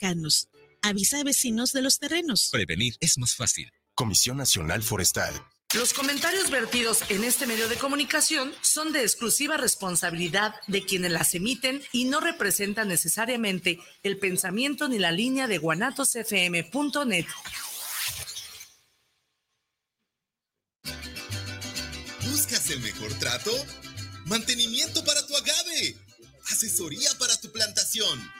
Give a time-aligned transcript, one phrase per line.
[0.00, 0.48] cercanos.
[0.82, 2.48] Avisa a vecinos de los terrenos.
[2.50, 3.70] Prevenir es más fácil.
[3.94, 5.34] Comisión Nacional Forestal.
[5.74, 11.34] Los comentarios vertidos en este medio de comunicación son de exclusiva responsabilidad de quienes las
[11.34, 17.26] emiten y no representan necesariamente el pensamiento ni la línea de guanatosfm.net.
[22.28, 23.52] ¿Buscas el mejor trato?
[24.26, 25.96] Mantenimiento para tu agave.
[26.50, 28.39] Asesoría para tu plantación.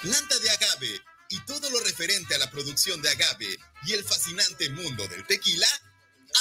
[0.00, 4.70] Planta de agave y todo lo referente a la producción de agave y el fascinante
[4.70, 5.66] mundo del tequila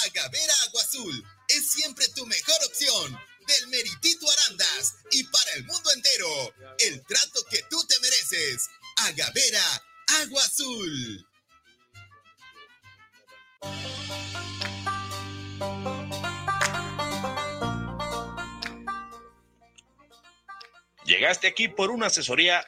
[0.06, 3.20] Agavera Agua Azul es siempre tu mejor opción.
[3.48, 6.54] Del Meritito Arandas y para el mundo entero.
[6.80, 8.68] El trato que tú te mereces.
[8.98, 9.64] Agavera
[10.22, 11.26] Agua Azul.
[21.06, 22.68] Llegaste aquí por una asesoría,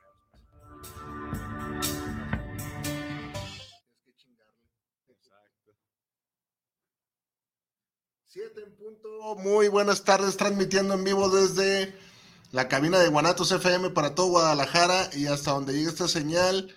[8.33, 9.35] Siete en punto.
[9.39, 11.93] Muy buenas tardes, transmitiendo en vivo desde
[12.53, 16.73] la cabina de Guanatos FM para todo Guadalajara y hasta donde llegue esta señal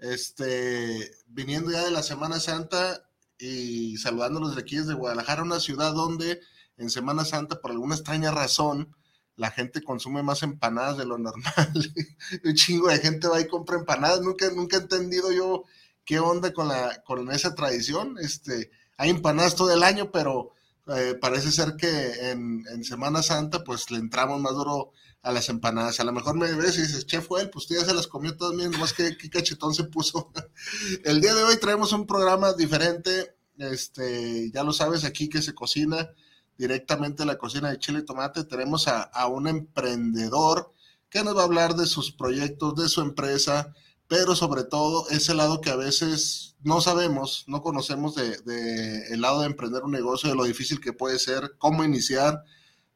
[0.00, 5.94] este, viniendo ya de la Semana Santa y saludándolos de aquí desde Guadalajara, una ciudad
[5.94, 6.42] donde
[6.76, 8.94] en Semana Santa, por alguna extraña razón,
[9.34, 11.72] la gente consume más empanadas de lo normal.
[12.44, 14.20] Un chingo de gente va y compra empanadas.
[14.20, 15.64] Nunca, nunca he entendido yo
[16.04, 18.18] qué onda con, la, con esa tradición.
[18.20, 20.52] Este, hay empanadas todo el año, pero
[20.96, 25.48] eh, parece ser que en, en, Semana Santa, pues le entramos más duro a las
[25.48, 26.00] empanadas.
[26.00, 28.36] A lo mejor me ves y dices, chef, él, pues usted ya se las comió
[28.36, 30.32] todas bien, nomás que qué cachetón se puso.
[31.04, 35.54] El día de hoy traemos un programa diferente, este, ya lo sabes, aquí que se
[35.54, 36.10] cocina
[36.56, 38.44] directamente la cocina de chile y tomate.
[38.44, 40.72] Tenemos a, a un emprendedor
[41.10, 43.74] que nos va a hablar de sus proyectos, de su empresa,
[44.08, 49.20] pero sobre todo ese lado que a veces no sabemos, no conocemos de, de, el
[49.20, 52.42] lado de emprender un negocio, de lo difícil que puede ser, cómo iniciar.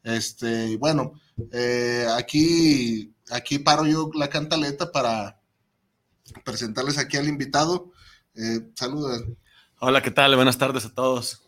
[0.02, 1.12] Este, bueno,
[1.52, 5.38] eh, aquí, aquí paro yo la cantaleta para
[6.44, 7.92] presentarles aquí al invitado.
[8.34, 9.22] Eh, saludos.
[9.80, 10.34] Hola, ¿qué tal?
[10.34, 11.42] Buenas tardes a todos.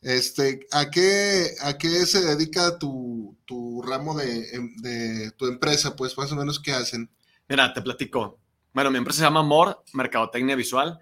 [0.00, 5.96] Este, ¿a qué, a qué se dedica tu, tu ramo de, de, tu empresa?
[5.96, 7.10] Pues más o menos, ¿qué hacen?
[7.48, 8.39] Mira, te platico.
[8.72, 10.98] Bueno, mi empresa se llama MOR, Mercadotecnia Visual.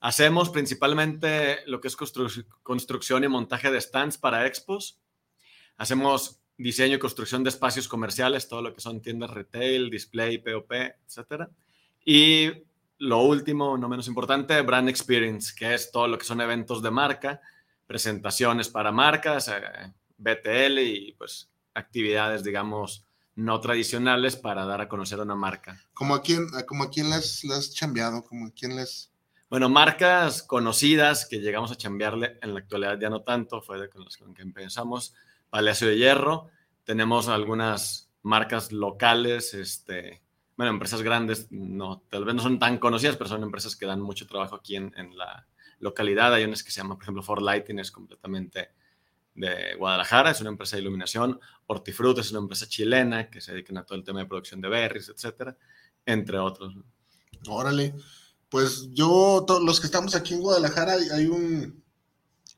[0.00, 2.28] Hacemos principalmente lo que es constru
[2.62, 4.98] construcción y montaje de stands para expos.
[5.76, 10.72] Hacemos diseño y construcción de espacios comerciales, todo lo que son tiendas retail, display, POP,
[10.72, 11.48] etc.
[12.06, 12.50] Y
[12.98, 16.90] lo último, no menos importante, brand experience, que es todo lo que son eventos de
[16.90, 17.42] marca,
[17.86, 23.04] presentaciones para marcas, eh, BTL y pues actividades, digamos,
[23.40, 25.80] no tradicionales para dar a conocer a una marca.
[25.94, 28.22] ¿Como a quién, como a quién las, las chambeado?
[28.24, 29.10] ¿Como a quién les...?
[29.48, 33.88] Bueno, marcas conocidas que llegamos a chambearle, en la actualidad ya no tanto, fue de
[33.88, 35.14] con las que empezamos,
[35.48, 36.48] Palacio de Hierro,
[36.84, 40.22] tenemos algunas marcas locales, este,
[40.56, 44.00] bueno, empresas grandes, no, tal vez no son tan conocidas, pero son empresas que dan
[44.00, 45.48] mucho trabajo aquí en, en la
[45.80, 46.34] localidad.
[46.34, 48.70] Hay unas que se llaman, por ejemplo, For Lighting, es completamente
[49.34, 51.40] de Guadalajara, es una empresa de iluminación.
[51.66, 54.68] Hortifruit es una empresa chilena que se dedica a todo el tema de producción de
[54.68, 55.56] berries, etcétera,
[56.04, 56.74] entre otros.
[57.46, 57.94] Órale.
[58.48, 61.84] Pues yo, los que estamos aquí en Guadalajara, hay un,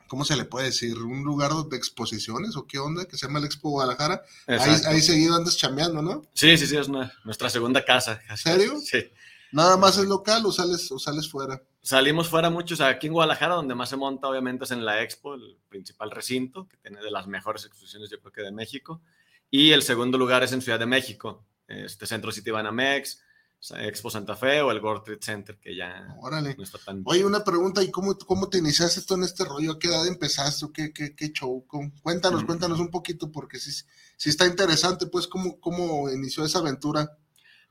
[0.08, 0.98] ¿cómo se le puede decir?
[0.98, 4.22] Un lugar de exposiciones o qué onda, que se llama el Expo Guadalajara.
[4.46, 6.22] Ahí, ahí, seguido andas chambeando, ¿no?
[6.34, 8.20] Sí, sí, sí, es una, nuestra segunda casa.
[8.28, 8.80] ¿En serio?
[8.80, 9.04] Sí.
[9.52, 11.62] ¿Nada más es local o sales, o sales fuera?
[11.82, 15.34] Salimos fuera muchos, aquí en Guadalajara, donde más se monta obviamente es en la Expo,
[15.34, 19.03] el principal recinto, que tiene de las mejores exposiciones yo creo que de México.
[19.50, 23.23] Y el segundo lugar es en Ciudad de México, este Centro City Banamex,
[23.70, 26.55] Expo Santa Fe o el World Trade Center, que ya Órale.
[26.56, 27.02] no está tan...
[27.05, 29.73] Oye, una pregunta, ¿y cómo, cómo te iniciaste esto en este rollo?
[29.73, 30.67] ¿A qué edad empezaste?
[30.73, 31.67] ¿Qué, qué, qué show?
[32.02, 32.46] Cuéntanos, mm.
[32.46, 33.70] cuéntanos un poquito, porque sí,
[34.17, 37.19] sí está interesante, pues, ¿cómo, cómo inició esa aventura?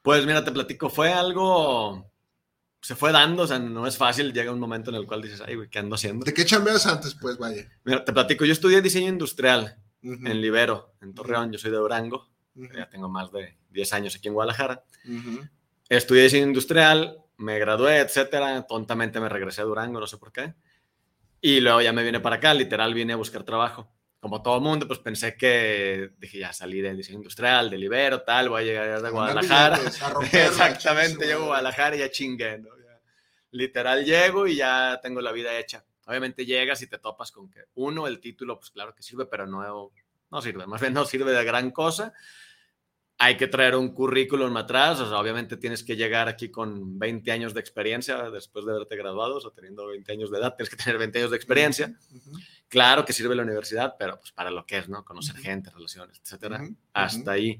[0.01, 2.10] Pues mira, te platico, fue algo...
[2.81, 5.41] Se fue dando, o sea, no es fácil, llega un momento en el cual dices,
[5.45, 6.25] ay, güey, ¿qué ando haciendo?
[6.25, 7.69] ¿De qué chambeas antes, pues, vaya?
[7.83, 10.31] Mira, te platico, yo estudié diseño industrial uh -huh.
[10.31, 11.53] en Libero, en Torreón, uh -huh.
[11.53, 12.77] yo soy de Durango, uh -huh.
[12.77, 14.83] ya tengo más de 10 años aquí en Guadalajara
[15.97, 18.65] estudié diseño industrial, me gradué, etcétera.
[18.67, 20.53] Tontamente me regresé a Durango, no sé por qué.
[21.41, 23.91] Y luego ya me vine para acá, literal, vine a buscar trabajo.
[24.21, 28.49] Como todo mundo, pues pensé que, dije, ya salí del diseño industrial, del Ibero, tal,
[28.49, 29.79] voy a llegar a Guadalajara.
[30.31, 32.69] Exactamente, llego a Guadalajara y ya chingué, ¿no?
[33.53, 35.83] literal llego y ya tengo la vida hecha.
[36.05, 39.45] Obviamente llegas y te topas con que, uno, el título, pues claro que sirve, pero
[39.45, 39.91] no,
[40.29, 42.13] no sirve, más bien no sirve de gran cosa
[43.23, 47.31] hay que traer un currículum atrás, o sea, obviamente tienes que llegar aquí con 20
[47.31, 50.83] años de experiencia después de haberte graduado, o teniendo 20 años de edad, tienes que
[50.83, 51.93] tener 20 años de experiencia.
[52.71, 55.03] Claro que sirve la universidad, pero pues para lo que es, ¿no?
[55.03, 56.65] Conocer gente, relaciones, etcétera.
[56.93, 57.59] Hasta ahí.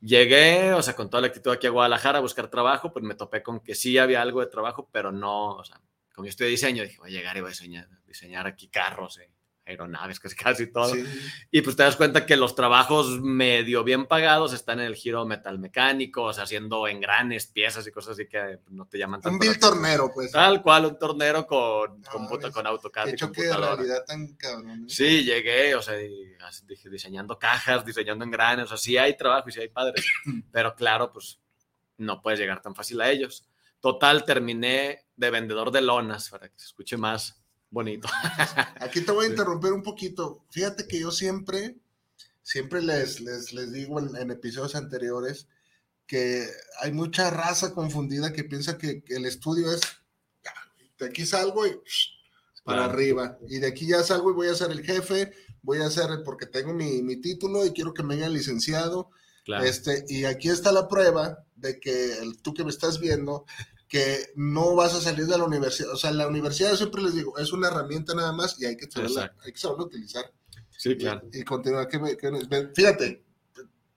[0.00, 3.16] Llegué, o sea, con toda la actitud aquí a Guadalajara a buscar trabajo, pues me
[3.16, 5.80] topé con que sí había algo de trabajo, pero no, o sea,
[6.14, 8.68] como yo estoy de diseño, dije, voy a llegar y voy a diseñar, diseñar aquí
[8.68, 9.32] carros, eh
[9.66, 10.92] aeronaves, casi, casi todo.
[11.50, 15.26] Y pues te das cuenta que los trabajos medio bien pagados están en el giro
[15.26, 19.34] metalmecánico, o sea, haciendo engranes, piezas y cosas así que no te llaman tanto.
[19.34, 20.30] Un vil tornero, pues.
[20.30, 23.06] Tal cual, un tornero con, con, con AutoCAD.
[23.06, 24.84] Qué choque de realidad tan cabrón.
[24.84, 24.88] ¿eh?
[24.88, 25.94] Sí, llegué, o sea,
[26.66, 30.06] dije, diseñando cajas, diseñando engranes, o sea, sí hay trabajo y sí hay padres,
[30.52, 31.40] pero claro, pues
[31.98, 33.48] no puedes llegar tan fácil a ellos.
[33.80, 37.42] Total, terminé de vendedor de lonas, para que se escuche más
[37.76, 38.08] bonito.
[38.80, 40.42] Aquí te voy a interrumpir un poquito.
[40.48, 41.76] Fíjate que yo siempre,
[42.42, 45.46] siempre les, les, digo en, episodios anteriores
[46.06, 46.46] que
[46.80, 49.82] hay mucha raza confundida que piensa que, el estudio es,
[50.98, 51.76] de aquí salgo y
[52.64, 55.90] para arriba, y de aquí ya salgo y voy a ser el jefe, voy a
[55.90, 59.10] ser, porque tengo mi, título y quiero que me hagan licenciado.
[59.62, 63.44] Este, y aquí está la prueba de que tú que me estás viendo,
[63.88, 65.90] que no vas a salir de la universidad.
[65.92, 68.90] O sea, la universidad, siempre les digo, es una herramienta nada más y hay que
[68.90, 70.24] saberla, hay que saberla utilizar.
[70.70, 71.22] Sí, claro.
[71.32, 71.88] Y, continuar.
[71.88, 71.98] Que,
[72.74, 73.24] fíjate,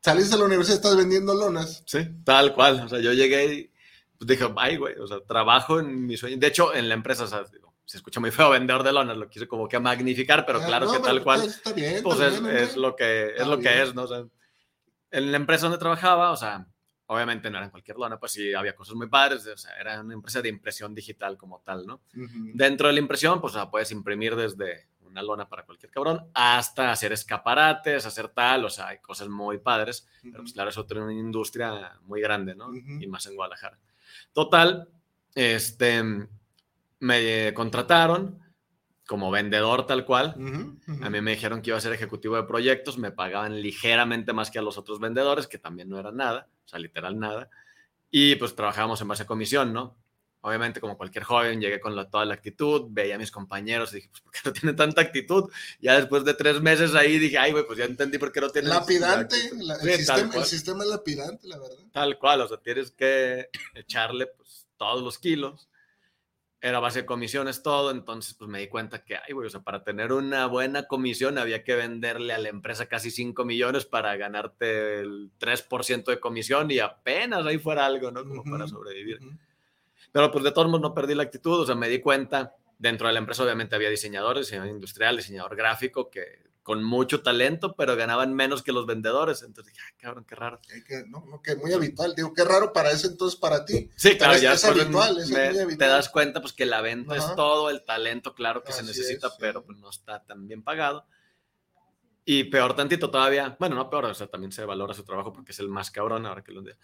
[0.01, 1.83] saliste de la universidad, estás vendiendo lonas.
[1.85, 2.81] Sí, tal cual.
[2.85, 3.71] O sea, yo llegué y
[4.17, 6.37] pues, dije, ay, güey, o sea, trabajo en mi sueño.
[6.37, 7.43] De hecho, en la empresa, o sea,
[7.85, 10.91] se escucha muy feo vendedor de lonas, lo quise como que magnificar, pero ah, claro
[10.91, 11.43] que tal cual.
[11.43, 14.03] Está bien, pues es, es, lo que, es lo que es, ¿no?
[14.03, 14.25] O sea,
[15.11, 16.67] en la empresa donde trabajaba, o sea,
[17.11, 19.99] Obviamente no era en cualquier lona, pues sí había cosas muy padres, o sea, era
[19.99, 22.01] una empresa de impresión digital como tal, ¿no?
[22.53, 26.91] Dentro de la impresión, pues sea, puedes imprimir desde una lona para cualquier cabrón hasta
[26.91, 31.01] hacer escaparates, hacer tal, o sea, hay cosas muy padres, pero pues claro, es otra
[31.01, 32.75] una industria muy grande, ¿no?
[32.75, 33.79] Y más en Guadalajara.
[34.31, 34.87] Total,
[35.33, 36.03] este,
[36.99, 38.39] me contrataron,
[39.07, 40.35] como vendedor tal cual.
[41.01, 44.51] A mí me dijeron que iba a ser ejecutivo de proyectos, me pagaban ligeramente más
[44.51, 47.49] que a los otros vendedores, que también no era nada, sea, literal nada.
[48.11, 49.97] Y pues trabajábamos en base a comisión, ¿no?
[50.41, 54.09] Obviamente, como cualquier joven, llegué con toda la actitud, veía a mis compañeros y dije,
[54.09, 55.51] pues, ¿por qué no tiene tanta actitud?
[55.81, 58.49] Ya después de tres meses ahí dije, ay, güey, pues ya entendí por qué no
[58.49, 58.69] tiene...
[58.69, 61.83] Lapidante, el, sistema, el, sistema, es lapidante, la verdad.
[61.91, 65.68] Tal cual, o sea, tienes que echarle, pues, todos los kilos
[66.61, 69.61] era base de comisiones todo, entonces pues me di cuenta que, ay, güey, o sea,
[69.61, 74.15] para tener una buena comisión había que venderle a la empresa casi 5 millones para
[74.17, 78.25] ganarte el 3% de comisión y apenas ahí fuera algo, ¿no?
[78.27, 79.19] Como para sobrevivir.
[80.11, 83.07] Pero pues de todos modos no perdí la actitud, o sea, me di cuenta, dentro
[83.07, 87.95] de la empresa obviamente había diseñadores, diseñador industrial, diseñador gráfico, que con mucho talento, pero
[87.95, 89.41] ganaban menos que los vendedores.
[89.41, 90.59] Entonces dije, cabrón, qué raro.
[90.87, 92.13] Que, no, no, que muy habitual.
[92.15, 93.89] Digo, qué raro para ese entonces para ti.
[93.95, 95.77] Sí, claro, ya es, habitual, es muy habitual.
[95.77, 99.29] Te das cuenta, pues que la venta es todo, el talento, claro que se necesita,
[99.39, 101.05] pero pues, no está tan bien pagado.
[102.25, 105.53] Y peor tantito todavía, bueno, no peor, o sea, también se valora su trabajo porque
[105.53, 106.77] es el más cabrón ahora que lo digo.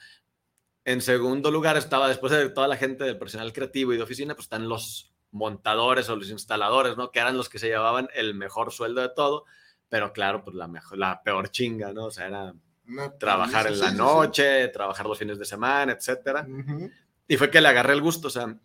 [0.84, 4.34] En segundo lugar estaba, después de toda la gente del personal creativo y de oficina,
[4.34, 7.12] pues están los montadores o los instaladores, ¿no?
[7.12, 9.46] Que eran los que se llevaban el mejor sueldo de todo
[9.96, 12.08] pero claro, pues la, mejor, la peor chinga, ¿no?
[12.08, 12.54] O sea, era
[13.18, 16.46] trabajar en la noche, trabajar los fines de semana, etcétera.
[17.26, 18.60] Y fue que le agarré el gusto, o sea,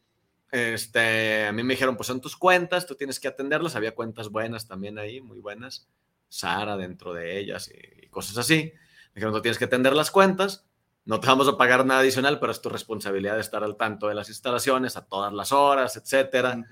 [0.50, 4.28] este, a mí me dijeron, pues son tus cuentas, tú tienes que atenderlas, había cuentas
[4.28, 5.88] buenas también ahí, muy buenas,
[6.28, 8.72] Sara dentro de ellas y, cosas así.
[8.74, 10.66] Me dijeron, tú tienes que atender las cuentas,
[11.04, 14.08] no te vamos a pagar nada adicional, pero es tu responsabilidad de estar al tanto
[14.08, 16.66] de las instalaciones a todas las horas, etcétera.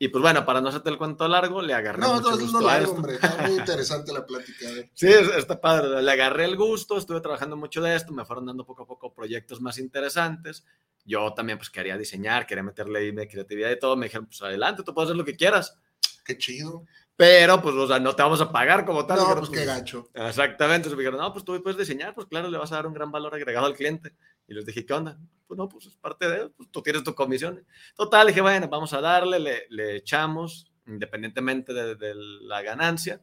[0.00, 2.66] Y pues bueno, para no hacerte el cuento largo, le agarré no, mucho gusto no,
[2.68, 4.66] largo, hombre, está muy interesante la plática.
[4.94, 8.64] Sí, está padre, le agarré el gusto, estuve trabajando mucho de esto, me fueron dando
[8.64, 10.64] poco a poco proyectos más interesantes.
[11.04, 14.84] Yo también pues quería diseñar, quería meterle mi creatividad y todo, me dijeron, pues adelante,
[14.84, 15.76] tú puedes hacer lo que quieras.
[16.24, 16.84] Qué chido.
[17.16, 19.18] Pero, pues, o sea, no te vamos a pagar como tal.
[19.18, 20.08] No, pues, qué gacho.
[20.14, 20.86] Exactamente.
[20.86, 22.92] Entonces me dijeron, no, pues tú puedes diseñar, pues claro, le vas a dar un
[22.92, 24.14] gran valor agregado al cliente.
[24.46, 25.18] Y les dije, ¿qué onda?
[25.48, 27.66] Pues no, pues es parte de, pues tú tienes tu comisión.
[27.96, 33.20] Total, dije, bueno, vamos a darle, le, le echamos, independientemente de, la ganancia.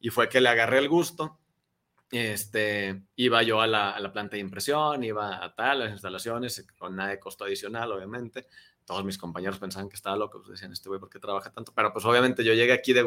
[0.00, 1.38] Y fue que le agarré el gusto.
[2.10, 6.66] Este, iba yo a la, a la planta de impresión, iba a tal, las instalaciones,
[6.78, 8.46] con nada de costo adicional, obviamente
[8.84, 11.72] todos mis compañeros pensaban que estaba loco, pues decían, este güey, ¿por qué trabaja tanto?
[11.74, 13.02] Pero pues obviamente yo llegué aquí de,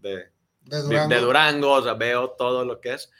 [0.00, 0.30] de, De
[0.76, 1.08] de- Durango.
[1.14, 3.10] de Durango, o sea, veo todo lo que es.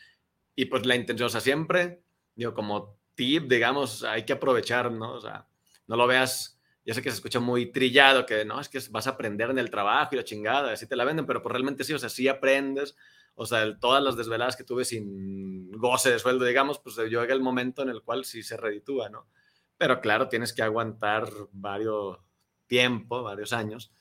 [0.55, 2.05] Y pues la intención, o sea, siempre,
[2.37, 5.15] digo, como tip, digamos, hay que aprovechar, ¿no?
[5.15, 5.47] O sea,
[5.87, 9.07] no lo veas, ya sé que se escucha muy trillado, que no, es que vas
[9.07, 11.85] a aprender en el trabajo y la chingada, así te la venden, pero pues realmente
[11.85, 12.97] sí, o sea, sí aprendes,
[13.35, 17.41] o sea, todas las desveladas que tuve sin goce de sueldo, digamos, pues llega el
[17.41, 19.29] momento en el cual sí se reditúa, ¿no?
[19.77, 22.19] Pero claro, tienes que aguantar varios
[22.67, 23.93] tiempo, varios años.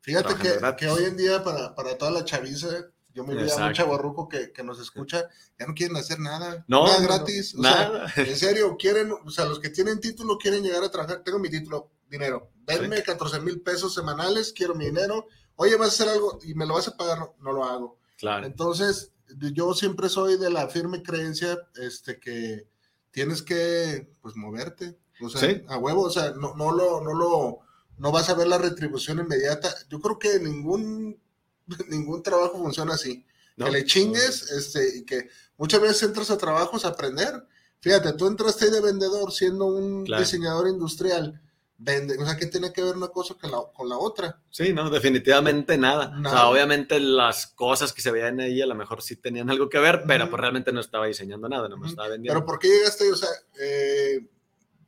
[0.00, 0.34] Fíjate
[0.78, 2.68] que hoy en día para, para toda la chaviza,
[3.16, 3.76] yo me olvidaba un Exacto.
[3.78, 6.64] chavorruco que, que nos escucha, ya no quieren hacer nada.
[6.68, 7.54] No, nada no, gratis.
[7.54, 8.12] o sea, nada.
[8.16, 11.22] en serio, quieren, o sea, los que tienen título quieren llegar a trabajar.
[11.24, 12.50] Tengo mi título, dinero.
[12.66, 15.26] Denme 14 mil pesos semanales, quiero mi dinero.
[15.56, 17.98] Oye, vas a hacer algo y me lo vas a pagar, no, no lo hago.
[18.18, 18.46] Claro.
[18.46, 19.12] Entonces,
[19.54, 22.68] yo siempre soy de la firme creencia este, que
[23.10, 24.98] tienes que, pues, moverte.
[25.22, 25.62] O sea, Sí.
[25.68, 27.58] a huevo, o sea, no, no lo, no lo,
[27.96, 29.74] no vas a ver la retribución inmediata.
[29.88, 31.18] Yo creo que ningún,
[31.88, 33.24] ningún trabajo funciona así.
[33.56, 33.66] ¿no?
[33.66, 37.46] Que le chingues, este, y que muchas veces entras a trabajos a aprender.
[37.80, 40.22] Fíjate, tú entraste ahí de vendedor siendo un Claro.
[40.22, 41.40] diseñador industrial.
[41.78, 44.40] Vende, o sea, ¿qué tiene que ver una cosa con la, con la otra?
[44.48, 46.18] Sí, no, definitivamente nada.
[46.24, 49.68] O sea, obviamente las cosas que se veían ahí a lo mejor sí tenían algo
[49.68, 52.32] que ver, pero pues realmente no estaba diseñando nada, no me estaba vendiendo.
[52.40, 53.10] Pero ¿por qué llegaste ahí?
[53.10, 53.28] O sea,
[53.60, 54.26] eh,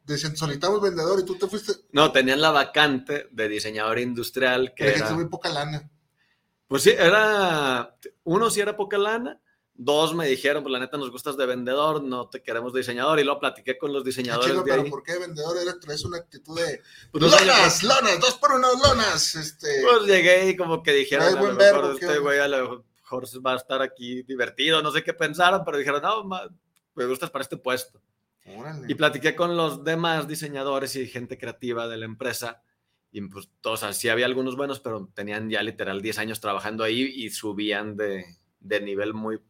[0.07, 4.85] decían, solicitamos vendedor y tú te fuiste, No, tenían la vacante de diseñador industrial que
[4.85, 5.15] pero que era...
[5.15, 5.91] muy poca lana.
[6.69, 7.97] Pues sí, era...
[8.25, 9.41] Uno sí era poca lana,
[9.75, 13.19] dos me dijeron, pues la neta nos gustas de vendedor, no te queremos de diseñador,
[13.21, 14.91] y luego platiqué con los Ah, diseñadores chinga, de pero ahí.
[14.91, 15.57] ¿por qué vendedor?
[15.57, 19.35] Eres, una actitud de Pues, no lonas, lonas, dos por uno, lonas.
[19.35, 22.39] Este, pues llegué y como que dijeron, Trae a lo mejor verbo, ¿qué este güey
[22.39, 26.25] a lo mejor va a estar aquí divertido, no sé qué pensaron, pero dijeron, no,
[26.25, 26.49] ma-
[26.95, 28.03] me gustas para este puesto.
[28.57, 28.85] órale.
[28.89, 32.63] Y platiqué con los demás diseñadores y gente creativa de la empresa.
[33.11, 37.03] Y pues todos, así había algunos buenos, pero tenían ya literal 10 años trabajando ahí
[37.03, 38.25] y subían de,
[38.61, 39.41] de nivel muy,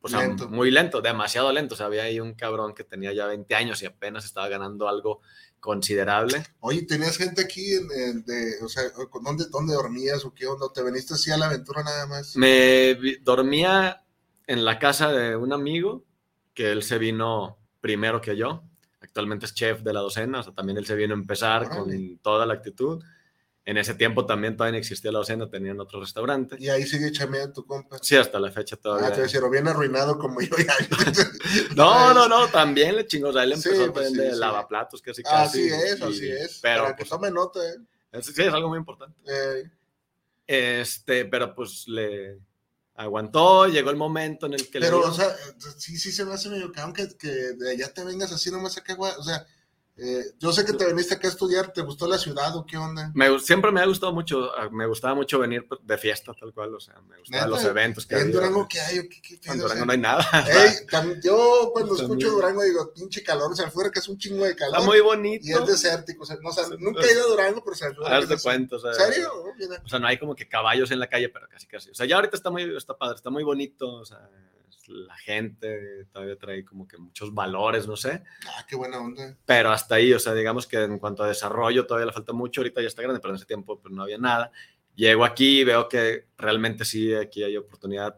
[0.00, 0.48] o sea, Lento.
[0.48, 1.74] muy lento, demasiado lento.
[1.74, 4.88] O sea, había ahí un cabrón que tenía ya 20 años y apenas estaba ganando
[4.88, 5.22] algo
[5.58, 6.42] considerable.
[6.60, 10.46] Oye, ¿tenías gente aquí en, en- de, o sea, ¿con ¿dónde, dónde dormías o qué
[10.46, 10.66] onda?
[10.74, 12.36] ¿Te veniste así a la aventura nada más?
[12.36, 14.04] Me vi- dormía
[14.46, 16.04] en la casa de un amigo,
[16.54, 18.62] que él se vino primero que yo.
[19.00, 21.78] Actualmente es chef de la docena, o sea, también él se vino a empezar Órale.
[21.78, 23.02] con toda la actitud.
[23.64, 26.56] En ese tiempo también todavía no existía la docena, tenían otro restaurante.
[26.58, 27.98] Y ahí sigue chameando tu compa.
[28.00, 29.12] Sí, hasta la fecha Ah, todavía.
[29.12, 30.74] te decía, bien arruinado como yo ya.
[31.76, 33.28] no, no, no, también le chingó.
[33.28, 34.40] O sea, él Sí, empezó pues a sí, vender sí.
[34.40, 35.68] lavaplatos, casi casi.
[35.68, 36.58] Así es, y- así es.
[36.62, 37.76] Pero, que pues, tome nota, ¿eh?
[38.12, 39.20] es- sí, es algo muy importante.
[39.26, 39.70] Eh,
[40.46, 42.38] Este, pero pues le
[42.98, 45.34] aguantó, llegó el momento en el que le Pero, o sea,
[45.78, 48.76] sí, sí se me hace medio cabrón que, que de allá te vengas así nomás
[48.76, 49.12] acá, güey.
[49.16, 49.46] O sea,
[50.00, 52.76] eh, yo sé que te viniste acá a estudiar, ¿te gustó la ciudad o qué
[52.76, 53.10] onda?
[53.14, 56.52] Me siempre me ha gustado mucho, ah, me gustaba mucho venir pues, de fiesta, tal
[56.54, 58.30] cual, o sea, me gustaban los eventos que ¿En.
[58.30, 59.08] Durango qué hay?
[59.08, 59.54] ¿Qué, qué pedo?
[59.54, 60.24] En O Durango sea, no hay nada.
[60.48, 62.18] ey, yo cuando También.
[62.18, 64.76] escucho Durango digo, pinche calor, o sea, afuera que es un chingo de calor.
[64.76, 65.58] Está muy y bonito.
[65.58, 68.16] es desértico, o sea, no, o sea, nunca he ido a Durango, pero o sea,
[68.16, 69.32] Haz de cuenta, o sea, ¿En serio?
[69.34, 69.82] Oh, mira.
[69.84, 71.90] O sea, no hay como que caballos en la calle, pero casi casi.
[71.90, 74.30] O sea, ya ahorita está muy, está padre, está muy bonito, o sea,
[74.86, 78.22] la gente todavía trae como que muchos valores, no sé.
[78.46, 79.36] Ah, qué buena onda.
[79.46, 82.60] Pero hasta ahí, o sea, digamos que en cuanto a desarrollo todavía le falta mucho,
[82.60, 84.50] ahorita ya está grande, pero en ese tiempo pues no había nada.
[84.94, 88.16] Llego aquí y veo que realmente sí, aquí hay oportunidad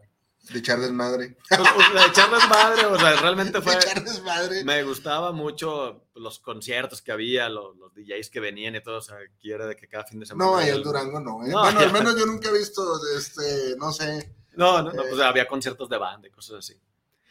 [0.51, 1.37] De echar desmadre.
[1.49, 3.73] pues, pues, de echarles madre, o sea, realmente fue...
[3.73, 4.63] De echar desmadre.
[4.63, 9.01] Me gustaba mucho los conciertos que había, los, los DJs que venían y todo, o
[9.01, 10.51] sea, aquí era de que cada fin de semana...
[10.51, 11.45] No, en el- Durango no.
[11.45, 11.49] ¿eh?
[11.49, 12.81] No, bueno, al menos yo nunca he visto,
[13.15, 14.33] este, no sé.
[14.55, 15.05] No, no, no, Eh.
[15.09, 16.73] pues había conciertos de banda y cosas así.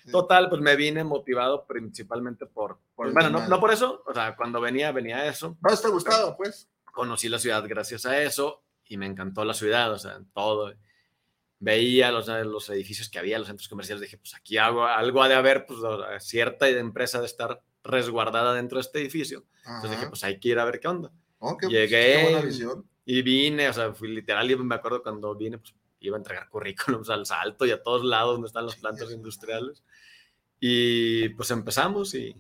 [0.04, 0.10] Sí.
[0.10, 4.34] Total, pues me vine motivado principalmente por, Por bueno, no, no por eso, o sea,
[4.34, 6.68] cuando venía, venía eso, No, está gustado, pues.
[6.92, 10.72] conocí la ciudad gracias a eso y me encantó la ciudad, o sea, todo.
[11.58, 15.28] Veía los, los edificios que había, los centros comerciales, dije, pues aquí algo, algo ha
[15.28, 15.78] de haber, pues
[16.24, 19.44] cierta empresa de estar resguardada dentro de este edificio.
[19.66, 20.08] Entonces dije, Ajá.
[20.10, 21.12] pues hay que ir a ver qué onda.
[21.38, 22.14] Oh, qué- llegué.
[22.16, 22.86] Qué buena visión.
[23.04, 26.48] Y vine, o sea, fui literal, y me acuerdo cuando vine, pues iba a entregar
[26.48, 29.82] currículums al salto y a todos lados donde están las plantas industriales.
[30.58, 32.34] Y pues empezamos y...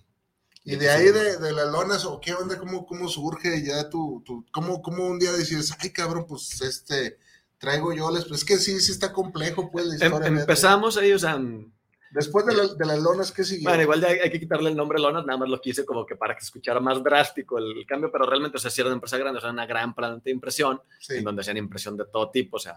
[0.62, 4.22] Y de ahí de, de las lonas, o qué onda, cómo, cómo surge ya tu,
[4.26, 7.18] tu cómo, cómo un día decides, ay cabrón, pues este,
[7.56, 10.28] traigo yo les, pues es que sí, sí está complejo, pues la Em- historia.
[10.28, 10.40] neta.
[10.42, 11.40] empezamos ahí, o sea,
[12.10, 13.80] Después de, la- de las lonas, ¿qué siguió?
[13.80, 16.16] igual ya hay, hay que quitarle el nombre Lonas, nada más lo quise como que
[16.16, 18.88] para que se escuchara más drástico el, el cambio, pero realmente, o sea, sí era
[18.88, 21.14] una empresa grande, o sea, una gran planta de impresión, sí.
[21.18, 22.74] en donde hacían impresión de todo tipo, o sea,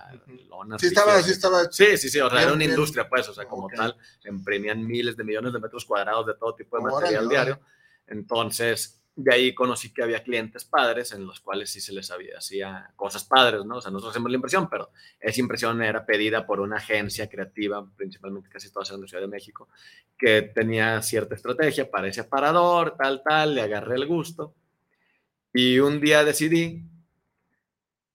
[0.49, 0.79] lonas.
[0.79, 1.63] sí estaba, sí estaba.
[1.71, 2.71] Sí, sí, sí, o sea, Bien, era una bien.
[2.71, 3.73] industria, pues, o sea, como Ok.
[3.75, 7.59] tal, imprimían miles de millones de metros cuadrados de todo tipo de Órale, material diario.
[8.05, 12.37] Entonces, de ahí conocí que había clientes padres en los cuales sí se les había,
[12.37, 13.77] hacía cosas padres, ¿no?
[13.77, 14.89] O sea, nosotros hacemos la impresión, pero
[15.19, 19.27] esa impresión era pedida por una agencia creativa, principalmente casi todas en la Ciudad de
[19.27, 19.69] México,
[20.17, 24.55] que tenía cierta estrategia para ese aparador, tal, tal, le agarré el gusto.
[25.53, 26.83] Y un día decidí,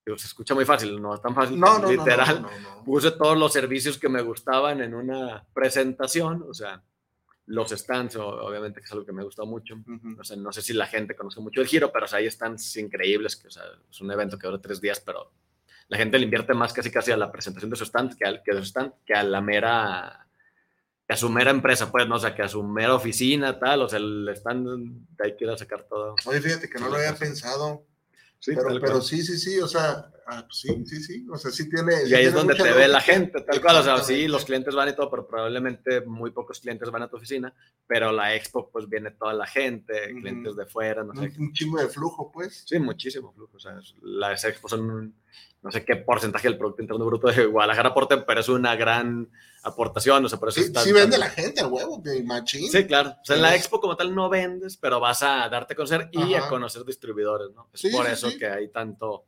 [0.05, 2.85] se escucha muy fácil, no es tan fácil, No, no, literal, no.
[2.85, 6.83] puse todos los servicios que me gustaban en una presentación, o sea,
[7.49, 9.75] los stands, obviamente que es algo que me gusta mucho.
[9.75, 10.21] Ujú.
[10.21, 12.31] O sea, no sé si la gente conoce mucho el giro, pero o sea, hay
[12.31, 15.33] stands increíbles, que o sea, es un evento que dura tres días, pero
[15.89, 18.43] la gente le invierte más casi casi a la presentación de su stand que, al,
[18.43, 20.27] que de su stand que a la mera
[21.07, 23.81] que a su mera empresa, pues, no o sea, que a su mera oficina, tal,
[23.81, 26.15] o sea, el stand de ahí quiere sacar todo.
[26.27, 27.87] Oye, fíjate que no lo había pensado.
[28.41, 29.03] Sí, pero, tal pero cual.
[29.03, 31.97] sí, sí, sí, o sea, ah, pues sí, sí, sí, o sea, sí tiene.
[32.05, 33.77] sí Y ahí es donde te ve la gente, tal cual.
[33.77, 37.09] O sea, sí, los clientes van y todo, pero probablemente muy pocos clientes van a
[37.09, 37.53] tu oficina,
[37.87, 40.21] pero la expo, pues viene toda la gente, Ujú.
[40.21, 41.33] clientes de fuera, no sé.
[41.37, 42.65] Un, chingo de flujo, pues.
[42.65, 43.57] Sí, muchísimo flujo.
[43.57, 45.15] O sea, las expos son,
[45.63, 49.29] no sé qué porcentaje del Producto Interno Bruto de Guadalajara aporten, pero es una gran
[49.69, 50.25] aportación.
[50.25, 52.71] O sea, por eso Sí, está sí vende la gente al huevo, machín.
[52.71, 53.11] Sí, claro.
[53.11, 56.09] O sea, en la expo como tal no vendes, pero vas a darte a conocer
[56.13, 56.47] y Ajá.
[56.47, 57.69] a conocer distribuidores, ¿no?
[57.73, 59.25] Es Sí, por sí, eso que hay tanto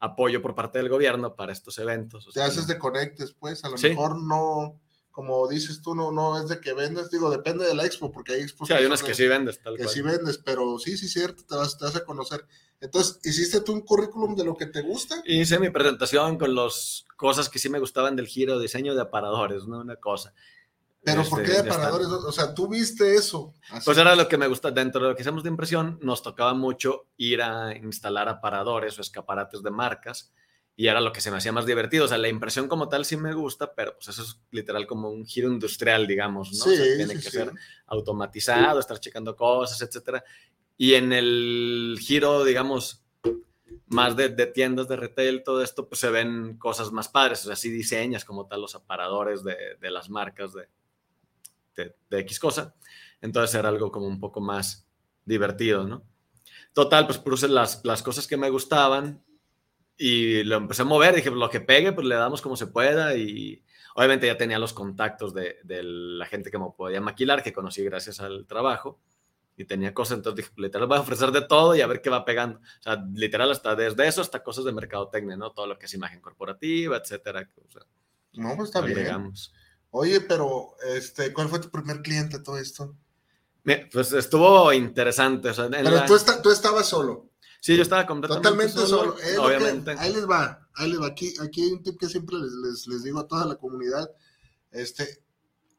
[0.00, 2.26] apoyo por parte del gobierno para estos eventos.
[2.26, 4.80] o Te sea, haces no- de conectes, pues, a lo mejor no,
[5.10, 8.34] como dices tú, no, no es de que vendes, digo, depende de la expo, porque
[8.34, 9.94] hay expos Sí, hay unas de- que sí vendes, tal que cual.
[9.94, 12.46] sí vendes, pero sí, sí, cierto, te vas, te vas a conocer.
[12.80, 15.20] Entonces, ¿hiciste tú un currículum de lo que te gusta?
[15.24, 19.66] Hice mi presentación con las cosas que sí me gustaban del giro, diseño de aparadores,
[19.66, 19.80] ¿no?
[19.80, 20.32] Una cosa.
[21.02, 22.06] Pero Este, ¿por qué de de aparadores?
[22.06, 23.52] O sea, tú viste eso.
[23.70, 23.84] Así.
[23.84, 24.70] Pues era lo que me gusta.
[24.70, 29.02] Dentro de lo que hacemos de impresión, nos tocaba mucho ir a instalar aparadores o
[29.02, 30.32] escaparates de marcas
[30.76, 32.04] y era lo que se me hacía más divertido.
[32.04, 35.10] O sea, la impresión como tal sí me gusta, pero pues eso es literal como
[35.10, 36.64] un giro industrial, digamos, ¿no?
[36.64, 37.36] O Sí, sea, tiene sí, que sí.
[37.36, 37.52] ser
[37.86, 40.22] automatizado, estar checando cosas, etcétera.
[40.76, 43.02] Y en el giro, digamos,
[43.88, 47.42] más de, de tiendas de retail, todo esto, pues se ven cosas más padres.
[47.44, 50.68] O sea, sí diseñas como tal los aparadores de, de las marcas de,
[51.76, 52.74] de, de X cosa.
[53.20, 54.86] Entonces era algo como un poco más
[55.24, 56.04] divertido, ¿no?
[56.72, 59.22] Total, pues puse las, las cosas que me gustaban
[59.96, 61.14] y lo empecé a mover.
[61.14, 63.16] Dije, lo que pegue, pues le damos como se pueda.
[63.16, 67.52] Y obviamente ya tenía los contactos de, de la gente que me podía maquilar, que
[67.52, 69.00] conocí gracias al trabajo.
[69.60, 72.10] Y tenía cosas, entonces dije, literal, voy a ofrecer de todo y a ver qué
[72.10, 72.60] va pegando.
[72.60, 75.50] O sea, literal, hasta desde eso hasta cosas de mercadotecnia, ¿no?
[75.52, 77.50] Todo lo que es imagen corporativa, etcétera.
[77.66, 77.82] O sea,
[78.34, 78.96] No, pues está bien.
[78.96, 79.52] agregamos.
[79.90, 82.94] Oye, pero, este, ¿cuál fue tu primer cliente todo esto?
[83.92, 85.50] Pues estuvo interesante.
[85.50, 87.28] o sea, Pero la- tú, esta- tú estabas solo.
[87.60, 89.18] Sí, yo estaba completamente Totalmente solo.
[89.18, 89.90] Es lo que- obviamente.
[89.98, 91.06] ahí les va, ahí les va.
[91.08, 94.08] Aquí, aquí hay un tip que siempre les, les, les digo a toda la comunidad.
[94.70, 95.24] Este,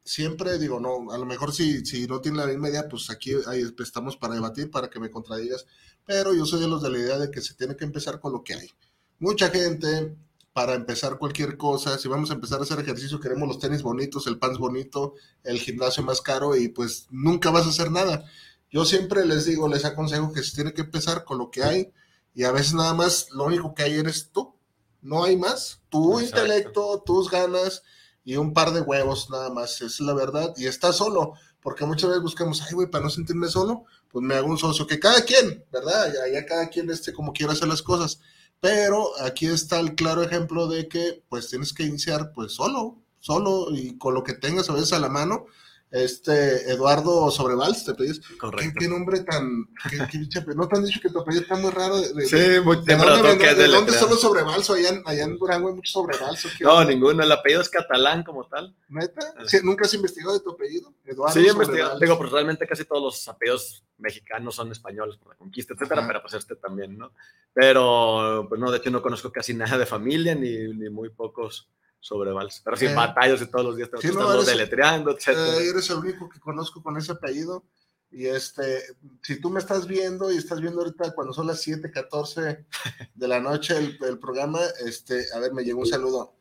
[0.09, 3.31] siempre digo, no, a lo mejor si, si no tiene la misma idea, pues aquí
[3.45, 5.67] ahí estamos para debatir, para que me contradigas.
[6.03, 8.33] Pero yo soy de los de la idea de que se tiene que empezar con
[8.33, 8.71] lo que hay.
[9.19, 10.15] Mucha gente,
[10.51, 14.25] para empezar cualquier cosa, si vamos a empezar a hacer ejercicio, queremos los tenis bonitos,
[14.25, 18.25] el pants bonito, el gimnasio más caro y pues nunca vas a hacer nada.
[18.71, 21.93] Yo siempre les digo, les aconsejo que se tiene que empezar con lo que hay
[22.33, 24.55] y a veces nada más lo único que hay eres tú.
[25.03, 25.81] No hay más.
[25.89, 26.45] Tu Exacto.
[26.47, 27.83] intelecto, tus ganas
[28.29, 29.81] y un par de huevos nada más.
[29.81, 30.53] Es la verdad.
[30.55, 31.33] Y estás solo.
[31.61, 34.85] Porque muchas veces buscamos, ay, güey, para no sentirme solo, pues me hago un socio.
[34.85, 36.13] Que cada quien, ¿verdad?
[36.13, 38.19] Ya, ya cada quien este como quiera hacer las cosas.
[38.59, 43.73] Pero aquí está el claro ejemplo de que pues tienes que iniciar pues solo, solo
[43.73, 45.47] y con lo que tengas a veces a la mano.
[45.91, 48.19] Este, Eduardo Sobrevals, te pedís.
[48.19, 48.73] ¿Qué, Correcto.
[48.79, 49.65] qué nombre tan.
[49.89, 50.41] qué- qué?
[50.55, 51.99] ¿No te han dicho que tu apellido está muy raro?
[51.99, 54.77] De, de- Sí, muy ¿De pero dónde, que de dónde son los sobrevalsos?
[54.77, 56.51] Allá en, allá en Durango hay muchos sobrevalsos.
[56.57, 57.23] ¿qué No, ninguno.
[57.23, 58.75] El apellido es catalán como tal.
[58.87, 59.33] ¿Neta?
[59.47, 60.93] Sí, ¿Nunca has investigado de tu apellido?
[61.05, 61.91] Eduardo Sí, he investigado.
[61.93, 61.99] Sobrevals.
[62.01, 66.07] Digo, pues realmente casi todos los apellidos mexicanos son españoles por la conquista, etcétera, Ajá.
[66.07, 67.11] pero pues este también, ¿no?
[67.53, 71.67] Pero, pues no, de hecho no conozco casi nada de familia ni, ni muy pocos
[71.99, 72.61] sobrevals.
[72.63, 72.93] Pero sí, Eh.
[72.93, 75.57] batallas y todos los días tengo Sí, que no, deletreando, etcétera.
[75.57, 77.65] Eh, eres el único que conozco con ese apellido.
[78.11, 78.81] Y este,
[79.21, 82.65] si tú me estás viendo y estás viendo ahorita cuando son las 7:14
[83.13, 86.35] de la noche el, el programa, este, a ver, me llegó un saludo.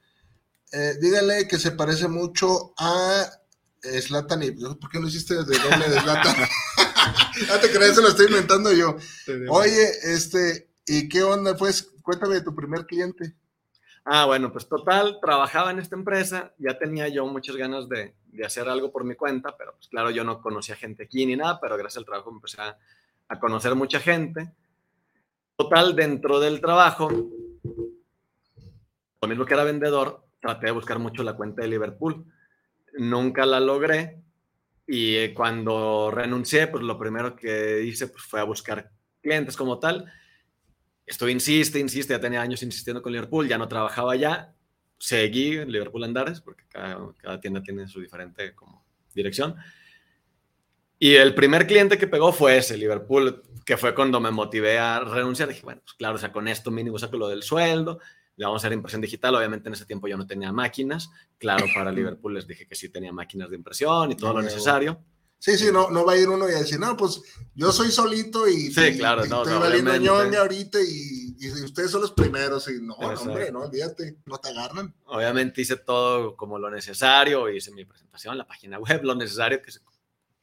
[0.72, 3.26] Eh, dígale que se parece mucho a
[3.82, 6.36] Slatan y ¿por qué no hiciste de doble de Slatan?
[6.76, 8.96] ah, te crees, se lo estoy inventando yo.
[9.50, 11.54] Oye, este, ¿y qué onda?
[11.56, 13.34] Pues cuéntame de tu primer cliente.
[14.10, 18.44] Ah, bueno, pues total, trabajaba en esta empresa, ya tenía yo muchas ganas de, de
[18.46, 21.60] hacer algo por mi cuenta, pero pues claro, yo no conocía gente aquí ni nada,
[21.60, 22.78] pero gracias al trabajo empecé a,
[23.28, 24.50] a conocer mucha gente.
[25.56, 27.10] Total, dentro del trabajo,
[29.20, 32.24] lo mismo que era vendedor, traté de buscar mucho la cuenta de Liverpool.
[32.94, 34.22] Nunca la logré,
[34.86, 38.90] Y eh, cuando renuncié, pues lo primero que hice pues, fue a buscar
[39.20, 40.10] clientes como tal.
[41.08, 44.54] Estuve, insiste, insiste, ya tenía años insistiendo con Liverpool, ya no trabajaba allá.
[44.98, 49.56] Seguí en Liverpool Andares, porque cada, cada tienda tiene su diferente como dirección.
[50.98, 55.00] Y el primer cliente que pegó fue ese, Liverpool, que fue cuando me motivé a
[55.00, 55.48] renunciar.
[55.48, 58.00] Dije, bueno, pues claro, o sea, con esto mínimo saco lo del sueldo,
[58.36, 59.34] le vamos a hacer impresión digital.
[59.36, 61.10] Obviamente en ese tiempo yo no tenía máquinas.
[61.38, 65.00] Claro, para Liverpool les dije que sí tenía máquinas de impresión y todo lo necesario.
[65.40, 67.22] Sí, sí, no, no va a ir uno y a decir, no, pues
[67.54, 71.50] yo soy solito y, sí, claro, y no, estoy no, valiendo ñoña ahorita y, y
[71.62, 72.68] ustedes son los primeros.
[72.68, 74.92] Y no, hombre, no, olvídate, no te agarran.
[75.04, 79.70] Obviamente hice todo como lo necesario, hice mi presentación, la página web, lo necesario que
[79.70, 79.80] se-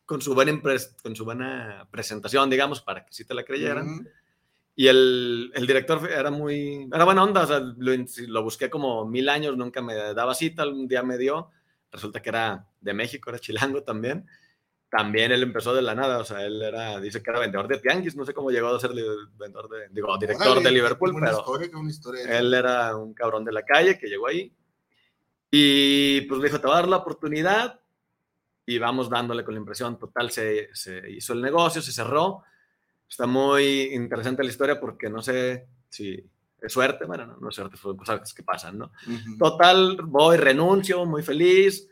[0.05, 0.61] con su buena
[1.03, 3.87] con su buena presentación, digamos, para que sí te la creyeran.
[3.89, 4.07] Ujú.
[4.77, 7.91] Y el, el director era muy, era buena onda, o sea, lo,
[8.27, 11.49] lo busqué como mil años, nunca me daba cita, un día me dio,
[11.91, 14.25] resulta que era de México, era chilango también.
[14.95, 17.79] También él empezó de la nada, o sea, él era, dice que era vendedor de
[17.79, 21.37] tianguis, no sé cómo llegó a ser vendedor de, digo, director Órale, de Liverpool, pero
[21.39, 22.39] historia, historia.
[22.39, 24.53] él era un cabrón de la calle que llegó ahí.
[25.51, 27.79] Y pues me dijo, te voy a dar la oportunidad.
[28.65, 29.97] Y vamos dándole con la impresión.
[29.97, 32.43] Total, se, se hizo el negocio, se cerró.
[33.07, 36.23] Está muy interesante la historia porque no sé si
[36.61, 37.05] es suerte.
[37.05, 38.91] Bueno, no, no es suerte, son cosas que pasan, ¿no?
[39.07, 39.37] Ujú.
[39.37, 41.87] Total, voy, renuncio, muy feliz.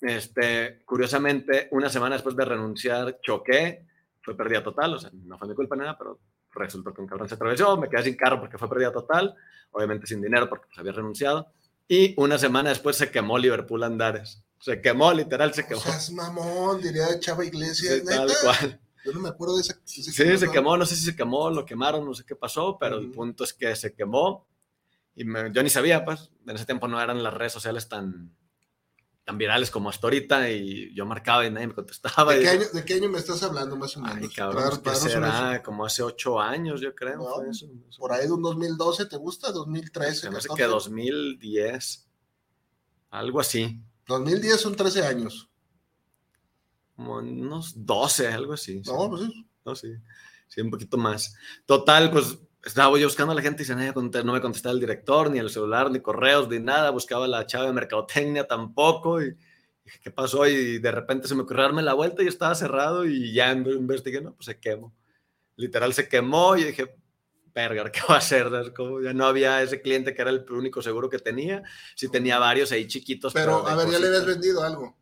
[0.00, 3.86] Este, curiosamente, una semana después de renunciar, choqué.
[4.22, 6.18] Fue pérdida total, o sea, no fue mi culpa nada, pero
[6.52, 7.76] resultó que un cabrón se atravesó.
[7.76, 9.34] Me quedé sin carro porque fue pérdida total.
[9.72, 11.52] Obviamente sin dinero porque pues, había renunciado.
[11.88, 14.42] Y una semana después se quemó Liverpool Andares.
[14.60, 15.80] Se quemó, literal, se O quemó.
[15.80, 18.00] sea, es mamón, diría Chava Iglesias.
[18.00, 18.80] Sí, tal cual.
[19.04, 19.74] Yo no me acuerdo de esa.
[19.74, 22.76] de Sí, se quemó, no sé si se quemó, lo quemaron, no sé qué pasó,
[22.78, 23.14] pero el Ujú.
[23.14, 24.46] punto es que se quemó
[25.16, 28.30] y me- yo ni sabía, pues, en ese tiempo no eran las redes sociales tan,
[29.30, 32.34] tan virales como hasta ahorita y yo marcaba y nadie me contestaba.
[32.34, 34.16] ¿De qué, año, ¿De qué año me estás hablando más o menos?
[34.20, 35.62] Ay, cabrón, Para- pues, ¿qué para será?
[35.62, 37.18] Como hace ocho años, yo creo.
[37.18, 37.98] No, fue eso, eso.
[38.00, 39.52] Por ahí de un 2012, ¿te gusta?
[39.52, 40.64] 2013, Se me hace 14.
[40.64, 42.08] que 2010,
[43.10, 45.48] algo así, 2010 son 13 años.
[46.96, 48.82] como unos 12, algo así.
[48.84, 48.90] sí.
[48.90, 49.46] No, pues sí.
[49.64, 49.94] No, sí,
[50.48, 51.34] sí, un poquito más.
[51.66, 54.80] Total, pues estaba yo buscando a la gente y se nadie no me contestaba el
[54.80, 56.90] director, ni el celular, ni correos, ni nada.
[56.90, 59.20] Buscaba a la chava de mercadotecnia tampoco.
[59.22, 59.36] Y
[59.84, 60.46] dije, ¿qué pasó?
[60.46, 63.76] Y de repente se me ocurrió darme la vuelta y estaba cerrado y ya inve-
[63.76, 64.94] investigué, no, pues se quemó.
[65.56, 66.96] Literal se quemó y dije,
[67.54, 68.48] verga, ¿qué va a hacer?
[69.02, 71.62] Ya no había ese cliente que era el único seguro que tenía.
[71.96, 73.32] Sí tenía varios ahí chiquitos.
[73.32, 74.96] Pero, de a ver, ya le habías vendido algo.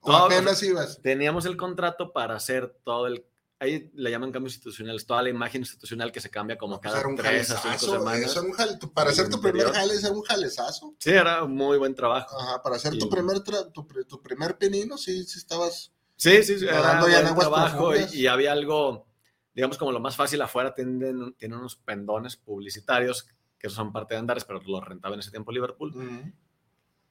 [0.00, 1.00] O No, apenas ibas.
[1.00, 3.24] Teníamos el contrato para hacer todo el.
[3.64, 7.00] Ahí le llaman cambios institucionales, toda la imagen institucional que se cambia como Pues cada
[7.00, 8.20] era un tres a cinco semanas.
[8.30, 9.74] eso era un jale- tu- para hacer tu primer Interior.
[9.74, 10.94] jale, era un jalezazo.
[10.98, 12.38] Sí, era un muy buen trabajo.
[12.40, 15.92] Ajá, para hacer tu Y- primer, tra- tu, tu primer penino, sí, sí estabas.
[16.16, 19.08] Sí, sí, sí, era en buen trabajo y, y había algo,
[19.54, 23.26] digamos, como lo más fácil afuera, tienen, tienen unos pendones publicitarios
[23.58, 25.92] que son parte de Andares, pero los rentaba en ese tiempo Liverpool.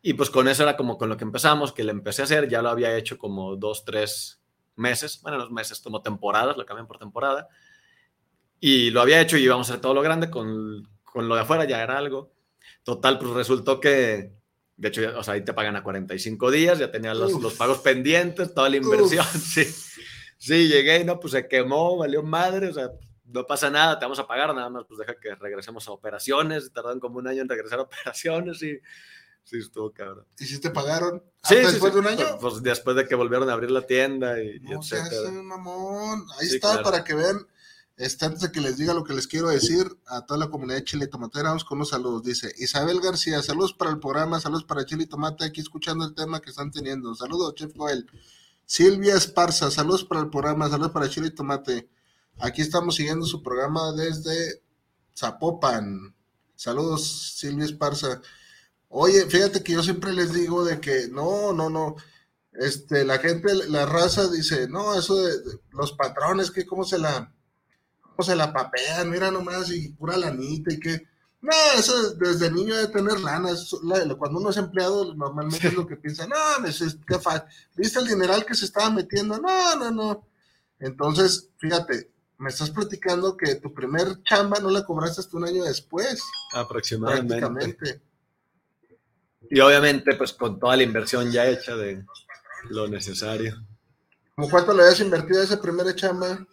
[0.01, 2.47] Y pues con eso era como con lo que empezamos, que le empecé a hacer,
[2.49, 4.41] ya lo había hecho como dos, tres
[4.75, 7.47] meses, bueno, los meses como temporadas, lo cambian por temporada.
[8.59, 11.41] Y lo había hecho y íbamos a hacer todo lo grande, con, con lo de
[11.41, 12.33] afuera ya era algo.
[12.83, 14.33] Total, pues resultó que,
[14.77, 17.43] de hecho, ya- o sea, ahí te pagan a 45 días, ya tenía los, Uf.
[17.43, 19.65] los pagos pendientes, toda la inversión, sí.
[20.37, 22.89] Sí, llegué y no, pues se quemó, valió madre, o sea,
[23.25, 26.71] no pasa nada, te vamos a pagar, nada más, pues deja que regresemos a operaciones,
[26.73, 28.77] tardan como un año en regresar a operaciones y
[29.43, 30.25] sí, estuvo cabrón.
[30.39, 31.19] ¿Y si te pagaron?
[31.43, 32.25] Sí, ¿Hasta sí, después sí, de un año?
[32.39, 35.29] Pues, pues, después de que volvieron a abrir la tienda y, y No seas etcétera.
[35.29, 36.25] un mamón.
[36.39, 36.83] Ahí Sí, está, claro.
[36.83, 37.47] para que vean.
[37.95, 40.77] Este, antes de que les diga lo que les quiero decir a toda la comunidad
[40.77, 42.23] de Chile y Tomatera, vamos con unos saludos.
[42.23, 46.15] Dice Isabel García, saludos para el programa, saludos para Chile y Tomate, aquí escuchando el
[46.15, 47.13] tema que están teniendo.
[47.13, 48.07] Saludos, Chef Joel.
[48.65, 51.87] Silvia Esparza, saludos para el programa, saludos para Chile y Tomate.
[52.39, 54.63] Aquí estamos siguiendo su programa desde
[55.15, 56.15] Zapopan.
[56.55, 58.21] Saludos, Silvia Esparza.
[58.95, 61.95] Oye, fíjate que yo siempre les digo de que no, no, no.
[62.51, 66.99] Este, la gente, la raza dice, no, eso de, de los patrones, que cómo se
[66.99, 67.33] la,
[68.01, 71.07] cómo se la papean, mira nomás, y pura lanita y que.
[71.41, 73.49] No, eso desde niño de tener lana.
[73.49, 76.77] eso, la- cuando uno es empleado, normalmente es lo que piensa, no, es-
[77.07, 77.19] qué
[77.75, 79.39] ¿viste el dineral que se estaba metiendo?
[79.39, 80.27] No, no, no.
[80.79, 85.63] Entonces, fíjate, me estás platicando que tu primer chamba no la cobraste hasta un año
[85.63, 86.21] después,
[86.53, 87.37] Aproximadamente.
[87.39, 88.01] prácticamente.
[89.53, 92.03] Y obviamente, pues con toda la inversión ya hecha de
[92.71, 93.63] lo necesario.
[94.33, 96.43] ¿Cómo cuánto le habías invertido a esa primera chamba?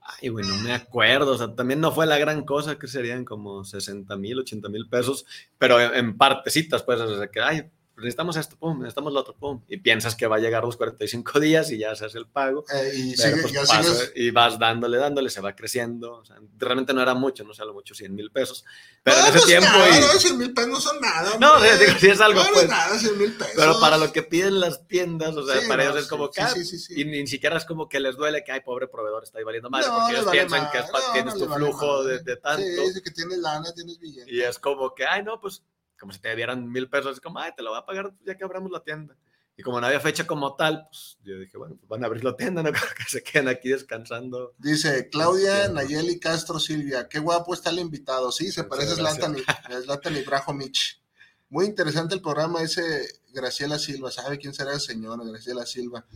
[0.00, 1.32] Ay, güey, no me acuerdo.
[1.32, 4.88] O sea, también no fue la gran cosa, que serían como 60 mil, 80 mil
[4.88, 5.26] pesos,
[5.58, 9.34] pero en, en partecitas, pues, o sea, que, ay, necesitamos esto, pum, necesitamos lo otro,
[9.36, 9.62] pum.
[9.68, 12.64] Y piensas que va a llegar los 45 días y ya se hace el pago.
[12.72, 16.14] Eh, y, Pero, sigue- pues, ya pasa, sigues- y vas dándole, dándole, se va creciendo.
[16.16, 18.64] O sea, realmente no era mucho, no sé, a lo mucho 100 mil pesos.
[19.02, 19.66] Pero Ah, en ese no es tiempo.
[19.68, 21.36] nada, y- no, 100 mil pesos no son nada.
[21.38, 21.78] No, hombre.
[21.78, 22.64] digo, sí es algo, No, no pues.
[22.64, 23.52] es nada, 100 mil pesos.
[23.56, 26.30] Pero para lo que piden las tiendas, o sea, Sí, para no, ellos es como
[26.30, 26.40] que.
[26.42, 27.00] ah, sí, sí, sí.
[27.00, 29.70] Y ni siquiera es como que les duele que, ay, pobre proveedor, está ahí valiendo
[29.70, 29.84] mal.
[29.86, 32.04] No, porque ellos vale piensan madre, que es no, tienes no tu le vale flujo
[32.04, 32.24] de, madre.
[32.24, 32.62] de tanto.
[32.62, 34.30] Sí, dice que tienes lana, tienes billete.
[34.32, 35.62] Y es como que, ay, no, pues,
[36.00, 38.34] como si te dieran mil pesos, es como, ay, te lo va a pagar ya
[38.36, 39.16] que abramos la tienda.
[39.56, 42.24] Y como no había fecha como tal, pues yo dije, bueno, pues van a abrir
[42.24, 44.54] la tienda, no creo que se queden aquí descansando.
[44.56, 45.72] Dice Claudia Sí.
[45.74, 48.32] Nayeli Castro Silvia, qué guapo está el invitado.
[48.32, 49.36] Sí, se Muchas parece a Zlatan,
[49.82, 51.00] Zlatan Ibrahimovic.
[51.50, 54.10] Muy interesante el programa, dice Graciela Silva.
[54.10, 55.20] ¿Sabe quién será el señor?
[55.28, 56.06] Graciela Silva.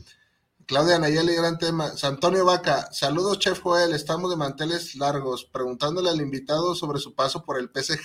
[0.67, 1.93] Claudia Nayeli, gran tema.
[2.03, 3.93] Antonio Vaca, saludos, Chef Joel.
[3.93, 8.01] Estamos de manteles largos, preguntándole al invitado sobre su paso por el PSG.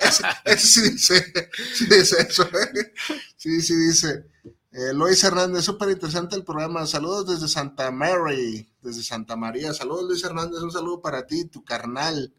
[0.00, 2.44] Ese, ese sí dice, sí dice eso.
[2.44, 2.92] ¿eh?
[3.36, 4.26] Sí, sí dice.
[4.72, 6.86] Eh, Luis Hernández, súper interesante el programa.
[6.86, 9.72] Saludos desde Santa Mary, desde Santa María.
[9.72, 10.60] Saludos, Luis Hernández.
[10.62, 12.32] Un saludo para ti, tu carnal.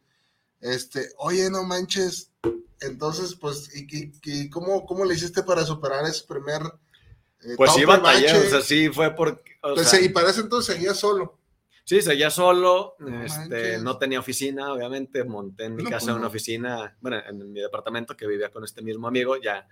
[0.59, 2.31] Este, oye, no manches.
[2.81, 6.61] Entonces, pues, ¿y, y- y cómo, cómo le hiciste para superar ese primer
[7.41, 9.53] eh, Pues sí, batallé, o sea, sí fue porque.
[9.61, 11.37] o Pues, sea, y para ese entonces seguía solo.
[11.85, 16.17] Sí, seguía solo, No este, no tenía oficina, obviamente, monté en mi No, casa pues
[16.17, 19.67] una oficina, bueno, en mi departamento que vivía con este mismo amigo, ya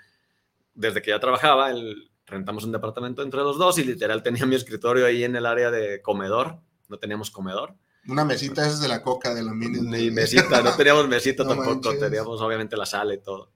[0.76, 4.56] desde que ya trabajaba, él- rentamos un departamento entre los dos y literal tenía mi
[4.56, 7.76] escritorio ahí en el área de comedor, no teníamos comedor,
[8.08, 9.82] Una mesita esa es de la coca de aluminio.
[9.84, 12.00] ni mesita, no teníamos mesita No tampoco, manches.
[12.00, 13.52] teníamos obviamente la sala y todo.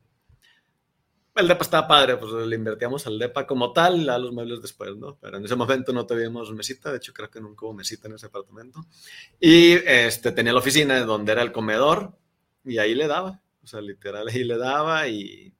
[1.37, 4.95] El depa estaba padre, pues le invertíamos al depa como tal, a los muebles después,
[4.97, 5.17] ¿no?
[5.21, 8.15] Pero en ese momento no teníamos mesita, de hecho creo que nunca hubo mesita en
[8.15, 8.85] ese apartamento.
[9.39, 12.17] Y este, tenía la oficina donde era el comedor
[12.65, 15.53] y ahí le daba, o sea, literal ahí le daba y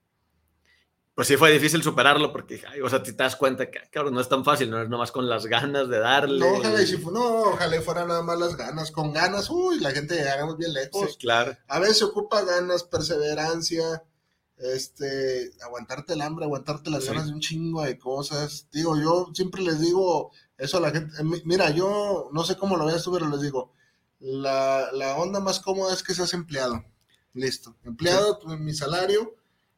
[1.14, 4.22] pues sí fue difícil superarlo porque, ay, o sea, te das cuenta que, cabrón, no
[4.22, 6.40] es tan fácil, no es nomás con las ganas de darle.
[6.40, 8.92] No, ojalá, y si fu- no, ojalá fuera nada más las ganas.
[8.92, 11.14] Con ganas, uy, la gente llegamos bien lejos.
[11.14, 11.58] Sí, claro.
[11.70, 14.04] A veces ocupa ganas, perseverancia,
[14.58, 17.10] este, aguantarte el hambre, aguantarte las Sí.
[17.10, 18.68] ganas de un chingo de cosas.
[18.72, 21.14] Digo, yo siempre les digo eso a la gente.
[21.20, 23.72] eh, mi- Mira, yo no sé cómo lo veas tú, pero les digo,
[24.20, 26.84] la, la onda más cómoda es que seas empleado.
[27.34, 27.76] Listo.
[27.84, 29.36] Empleado, tu- mi salario,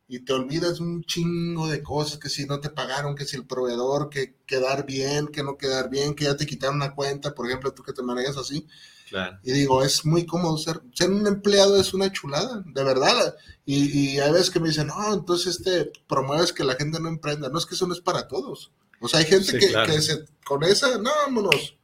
[0.08, 3.46] y te olvidas un chingo de cosas, que si no te pagaron, que si el
[3.46, 7.46] proveedor, que quedar bien, que no quedar bien, que ya te quitaron una cuenta, por
[7.48, 8.66] ejemplo, tú que te manejas así.
[9.10, 9.38] Claro.
[9.44, 13.36] Y digo, es muy cómodo ser, ser un empleado es una chulada, de verdad.
[13.66, 17.10] Y, y hay veces que me dicen, no, entonces este promueves que la gente no
[17.10, 17.50] emprenda.
[17.50, 18.72] No es que eso no es para todos.
[19.02, 19.92] O sea, hay gente Sí, que, claro.
[19.92, 21.76] que se, con esa, no, vámonos.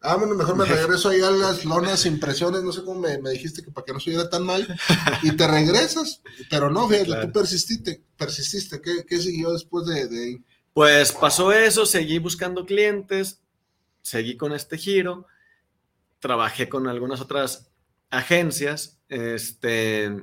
[0.00, 3.62] Vámonos, mejor me regreso ahí a las lonas impresiones, no sé cómo me, me dijiste
[3.62, 4.66] que para que no se viera tan mal,
[5.22, 6.22] y te regresas.
[6.50, 7.26] Pero no, fíjate, Claro.
[7.28, 8.80] tú persististe, persististe.
[8.82, 10.44] ¿Qué, qué siguió después de, de ahí?
[10.74, 13.38] Pues pasó eso, seguí buscando clientes,
[14.02, 15.26] seguí con este giro,
[16.22, 17.70] trabajé con algunas otras
[18.08, 20.22] agencias, este,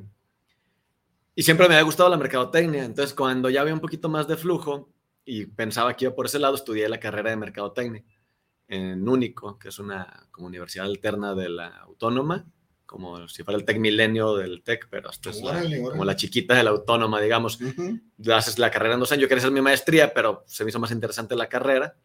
[1.36, 2.84] y siempre me había gustado la mercadotecnia.
[2.86, 4.92] Entonces, cuando ya había un poquito más de flujo
[5.26, 8.04] y pensaba que iba por ese lado, estudié la carrera de mercadotecnia
[8.68, 12.46] en Único, que es una como universidad alterna de la autónoma,
[12.86, 15.60] como si fuera el Tec Milenio del Tec, pero esto es la-
[15.92, 17.60] como la chiquita de la autónoma, digamos
[18.34, 19.24] haces la carrera en dos años.
[19.24, 21.96] Yo quería hacer mi maestría, pero se me hizo más interesante la carrera.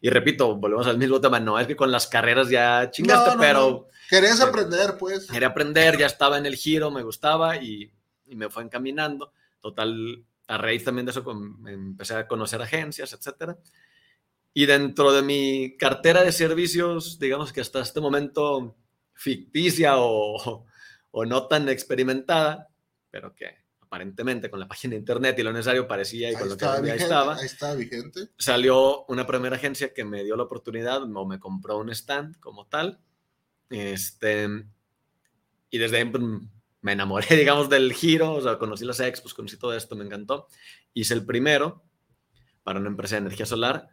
[0.00, 1.38] Y repito, volvemos al mismo tema.
[1.40, 3.86] No es que con las carreras ya chingaste, No, no, pero no.
[4.10, 5.26] Pero- aprender, pues.
[5.30, 7.92] quería aprender, ya estaba en el giro, me gustaba y,
[8.26, 9.32] y me fue encaminando.
[9.60, 13.56] Total, a raíz también de eso com- empecé a conocer agencias, etcétera.
[14.54, 18.76] Y dentro de mi cartera de servicios, digamos que hasta este momento
[19.14, 20.66] ficticia o,
[21.10, 22.68] o no tan experimentada,
[23.10, 23.61] pero que
[23.92, 26.64] aparentemente con la página de internet y lo necesario parecía y Ahí con lo que
[26.80, 28.30] vigente, estaba ahí está vigente.
[28.38, 32.66] salió una primera agencia que me dio la oportunidad o me compró un stand como
[32.66, 33.02] tal.
[33.68, 34.48] Este,
[35.68, 36.22] y desde ahí pues,
[36.80, 38.32] me enamoré, digamos, del giro.
[38.32, 40.48] O sea, conocí las expos, conocí todo esto, me encantó.
[40.94, 41.84] Hice el primero
[42.62, 43.90] para una empresa de energía solar.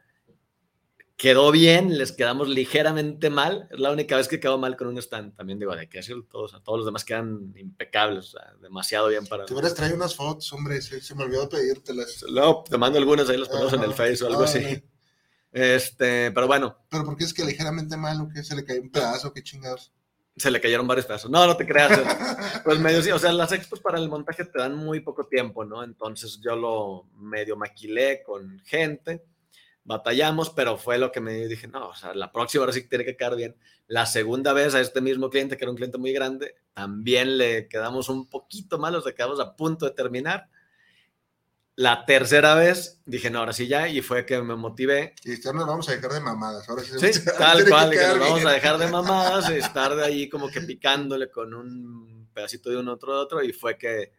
[1.19, 3.67] Quedó bien, les quedamos ligeramente mal.
[3.71, 5.35] Es la única vez que quedó mal con un stand.
[5.35, 9.09] También digo, de que decir todos, a todos los demás quedan impecables, o sea, demasiado
[9.09, 9.45] bien para.
[9.45, 12.23] Te hubieras traído unas fotos, hombre, se, se me olvidó pedírtelas.
[12.31, 13.93] No, te mando algunas, ahí las ponemos en el.
[13.93, 14.81] Face o algo así.
[15.51, 19.33] Este, pero bueno, Pero porque es que ligeramente malo, que se le cayó un pedazo,
[19.33, 19.91] qué chingados.
[20.37, 21.29] se le cayeron varios pedazos.
[21.29, 21.99] No, no te creas.
[22.63, 25.65] Pues medio sí, o sea, las expos para el montaje te dan muy poco tiempo,
[25.65, 25.83] ¿no?
[25.83, 29.25] Entonces yo lo medio maquilé con gente,
[29.89, 33.03] batallamos, pero fue lo que me dije, no, o sea, la próxima ahora sí tiene
[33.03, 33.55] que quedar bien.
[33.87, 37.67] La segunda vez a este mismo cliente, que era un cliente muy grande, también le
[37.67, 40.47] quedamos un poquito mal, o sea, quedamos a punto de terminar.
[41.75, 45.15] La tercera vez dije, no, ahora sí ya, y fue que me motivé.
[45.23, 46.69] Y ya nos vamos a dejar de mamadas.
[46.69, 50.29] Ahora sí, Sí, tal cual, que nos vamos a dejar de mamadas estar de ahí
[50.29, 54.13] como que picándole con un pedacito de uno otro de otro, y fue que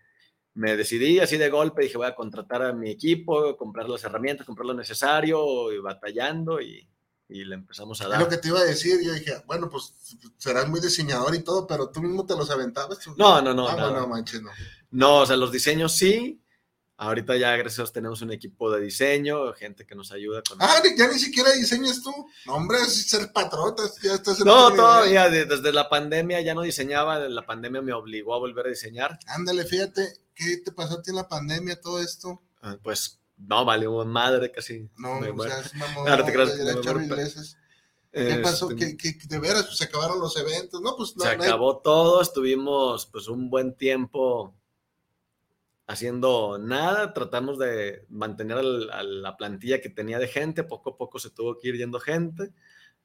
[0.60, 4.46] me decidí así de golpe, dije, voy a contratar a mi equipo, comprar las herramientas,
[4.46, 6.86] comprar lo necesario, y batallando, y,
[7.28, 8.20] y le empezamos a Es dar.
[8.20, 9.00] lo que te iba a decir.
[9.02, 9.94] Yo dije, bueno, pues
[10.36, 12.98] serás muy diseñador y todo, pero tú mismo te los aventabas.
[13.16, 14.00] No, no, no, Ah, nada.
[14.00, 14.50] no, manches, no.
[14.90, 16.42] No, o sea, los diseños sí.
[17.02, 20.58] Ahorita ya, gracias a Dios, tenemos un equipo de diseño, gente que nos ayuda con...
[20.60, 22.12] Ah, ya ni siquiera diseñas tú.
[22.44, 26.52] No, hombre, es ser estás- ya estás en No, todavía, de- desde la pandemia ya
[26.54, 29.18] no diseñaba, la pandemia me obligó a volver a diseñar.
[29.28, 32.42] Ándale, fíjate, ¿qué te pasó a ti en la pandemia, todo esto?
[32.60, 34.86] Ah, Pues no, valió madre casi.
[34.98, 36.04] No, me o sea, es mamón.
[36.26, 36.52] Te creas.
[38.12, 38.70] ¿Qué pasó?
[38.70, 40.96] Este, ¿Qué, qué- de veras, pues se acabaron los eventos, ¿no?
[40.96, 44.54] Pues no, se no hay- acabó todo, estuvimos pues un buen tiempo
[45.90, 50.96] haciendo nada, tratamos de mantener al- a la plantilla que tenía de gente, poco a
[50.96, 52.52] poco se tuvo que ir yendo gente,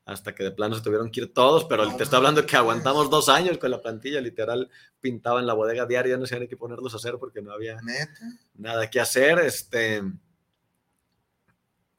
[0.05, 3.09] hasta que de plano se tuvieron que ir todos, pero te estoy hablando que aguantamos
[3.09, 4.69] dos años con la plantilla, literal,
[5.01, 8.19] pintaba en la bodega diaria, no sabían qué ponerlos a hacer porque no había Neta.
[8.53, 9.39] nada que hacer.
[9.39, 10.03] Este,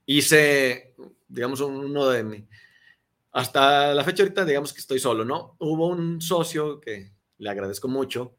[0.06, 0.94] hice,
[1.28, 2.46] digamos, uno de mi...
[3.32, 5.56] Hasta la fecha ahorita, digamos que estoy solo, ¿no?
[5.58, 8.35] Hubo un socio que le agradezco mucho,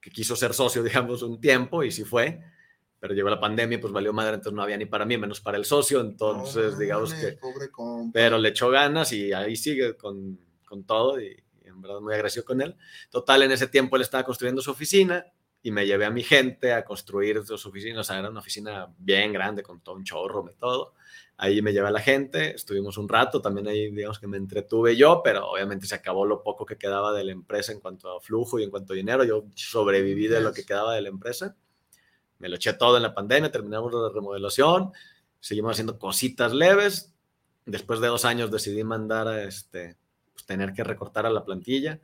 [0.00, 2.40] que quiso ser socio, digamos, un tiempo y sí fue,
[3.00, 5.56] pero llegó la pandemia, pues valió madre, entonces no había ni para mí, menos para
[5.56, 7.32] el socio, entonces No, digamos que...
[7.32, 7.68] Pobre.
[8.12, 12.14] Pero le echó ganas y ahí sigue con, con todo y, y en verdad muy
[12.14, 12.76] agradecido con él.
[13.10, 15.24] Total, en ese tiempo él estaba construyendo su oficina
[15.62, 18.92] y me llevé a mi gente a construir su oficina, o sea, era una oficina
[18.98, 20.94] bien grande con todo un chorro de todo.
[21.36, 24.96] Ahí me llevé a la gente, estuvimos un rato, también ahí digamos que me entretuve
[24.96, 28.20] yo, pero obviamente se acabó lo poco que quedaba de la empresa en cuanto a
[28.20, 29.24] flujo y en cuanto a dinero.
[29.24, 31.56] Yo sobreviví de lo que quedaba de la empresa.
[32.38, 34.92] Me lo eché todo en la pandemia, terminamos la remodelación,
[35.40, 37.14] seguimos haciendo cositas leves.
[37.66, 39.96] Después de dos años decidí mandar a este,
[40.34, 42.00] pues, tener que recortar a la plantilla.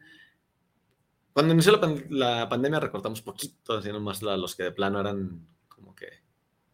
[1.34, 1.94] Cuando inició la,
[2.38, 6.06] la pandemia recortamos poquito, así nomás la- los que de plano eran como que...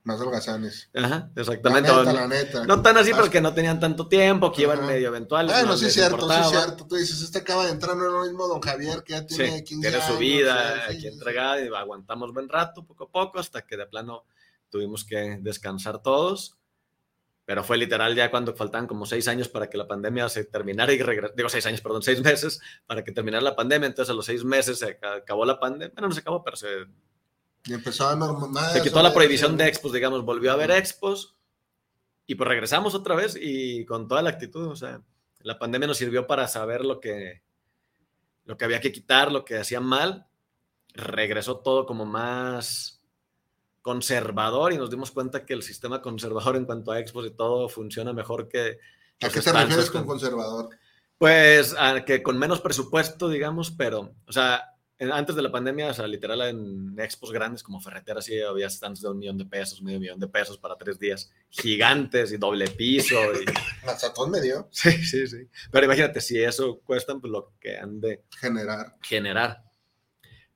[0.05, 0.89] Más holgazanes.
[0.95, 1.91] Ajá, La exactamente.
[1.91, 2.65] neta, no, la neta.
[2.67, 5.53] no tan así, porque no tenían tanto tiempo, que iban medio eventuales.
[5.53, 6.51] Bueno, no sí, les cierto, sí, importaba.
[6.51, 6.87] cierto.
[6.87, 9.59] Tú dices, este acaba de entrar, no es lo mismo don Javier, que ya tiene
[9.59, 13.39] Sí, 15 tiene su vida aquí sí, entregada y aguantamos buen rato, poco a poco,
[13.41, 14.25] hasta que de plano
[14.71, 16.57] tuvimos que descansar todos.
[17.51, 20.93] Pero fue literal ya cuando faltaban como seis años para que la pandemia se terminara
[20.93, 23.89] y regre- digo seis años, perdón, seis meses para que terminara la pandemia.
[23.89, 25.91] Entonces a los seis meses se aca- acabó la pandemia.
[25.93, 26.69] Bueno, no se acabó, pero se,
[27.65, 28.71] Y empezó a normalizar.
[28.75, 31.35] se quitó la prohibición de expos, digamos, volvió a haber expos
[32.25, 35.03] y pues regresamos otra vez y con toda la actitud, o sea,
[35.41, 37.43] la pandemia nos sirvió para saber lo que,
[38.45, 40.29] lo que había que quitar, lo que hacían mal,
[40.95, 43.00] regresó todo como más
[43.83, 47.69] conservador y nos dimos cuenta que el sistema conservador en cuanto a expos y todo
[47.69, 48.79] funciona mejor que...
[49.23, 50.71] ¿A qué te refieres con conservador?
[51.19, 54.65] Pues a que con menos presupuesto, digamos, pero, o sea,
[54.99, 58.71] en- antes de la pandemia, o sea, literal en expos grandes como Ferretera, sí había
[58.71, 62.39] stands de un millón de pesos, medio millón de pesos para tres días, gigantes y
[62.39, 63.17] doble piso.
[63.35, 63.45] Y...
[63.87, 65.47] Mazatón me dio Sí, sí, sí.
[65.71, 68.97] Pero imagínate, si eso cuestan, pues lo que han de generar.
[69.03, 69.65] generar.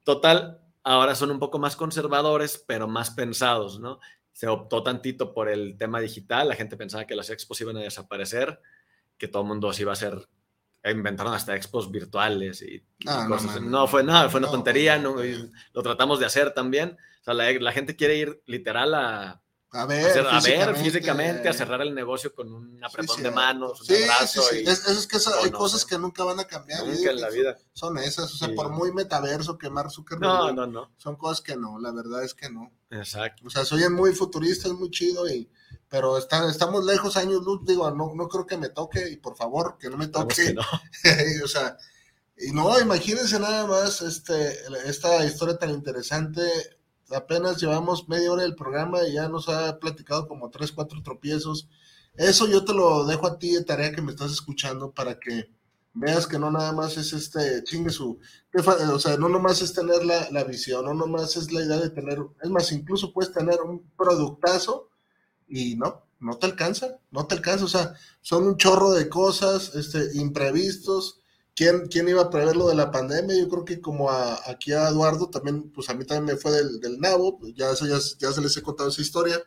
[0.03, 3.99] Total, ahora son un poco más conservadores, pero más pensados, ¿no?
[4.33, 7.81] Se optó tantito por el tema digital, la gente pensaba que las expos iban a
[7.81, 8.61] desaparecer,
[9.16, 10.29] que todo el mundo se iba a hacer,
[10.85, 13.62] inventaron hasta expos virtuales y, Ah, no, cosas.
[13.62, 16.97] No, fue nada, fue una tontería, lo tratamos de hacer también.
[17.20, 19.44] O sea, la, la gente quiere ir literal a,
[19.77, 20.25] A ver,
[20.77, 24.43] físicamente, a cerrar el negocio con un apretón Sí, de manos, un Sí, abrazo.
[24.43, 24.63] sí, sí.
[24.65, 26.87] y Es, es que esa- hay cosas que nunca van a cambiar.
[26.87, 27.59] nunca en la vida.
[27.73, 30.93] Son esas, o sea, por muy metaverso que Mark Zuckerberg No, no, no.
[30.97, 32.71] son cosas que no, la verdad es que no.
[32.91, 33.43] Exacto.
[33.47, 35.51] O sea, se oyen muy futuristas, muy chido, y,
[35.89, 39.37] pero está- estamos lejos años luz, digo, no, no creo que me toque, y por
[39.37, 40.35] favor, que no me toque.
[40.37, 40.63] que no.
[41.45, 41.77] o sea,
[42.37, 44.57] y no, imagínense nada más este,
[44.87, 46.43] esta historia tan interesante.
[47.11, 51.69] Apenas llevamos media hora del programa y ya nos ha platicado como tres, cuatro tropiezos.
[52.17, 55.51] Eso yo te lo dejo a ti de tarea que me estás escuchando para que
[55.95, 58.19] veas que no nada más es este chingue su,
[58.93, 61.90] o sea, no nomás es tener la, la visión, no nomás es la idea de
[61.90, 64.90] tener, es más, incluso puedes tener un productazo
[65.48, 69.75] y no, no te alcanza, no te alcanza, o sea, son un chorro de cosas,
[69.75, 71.21] este, imprevistos.
[71.55, 73.37] ¿Quién, ¿Quién iba a prever lo de la pandemia?
[73.37, 76.81] Yo creo que como aquí a Eduardo también, pues a mí también me fue del,
[76.81, 79.40] del nabo, ya, eso ya, ya se les he contado esa historia.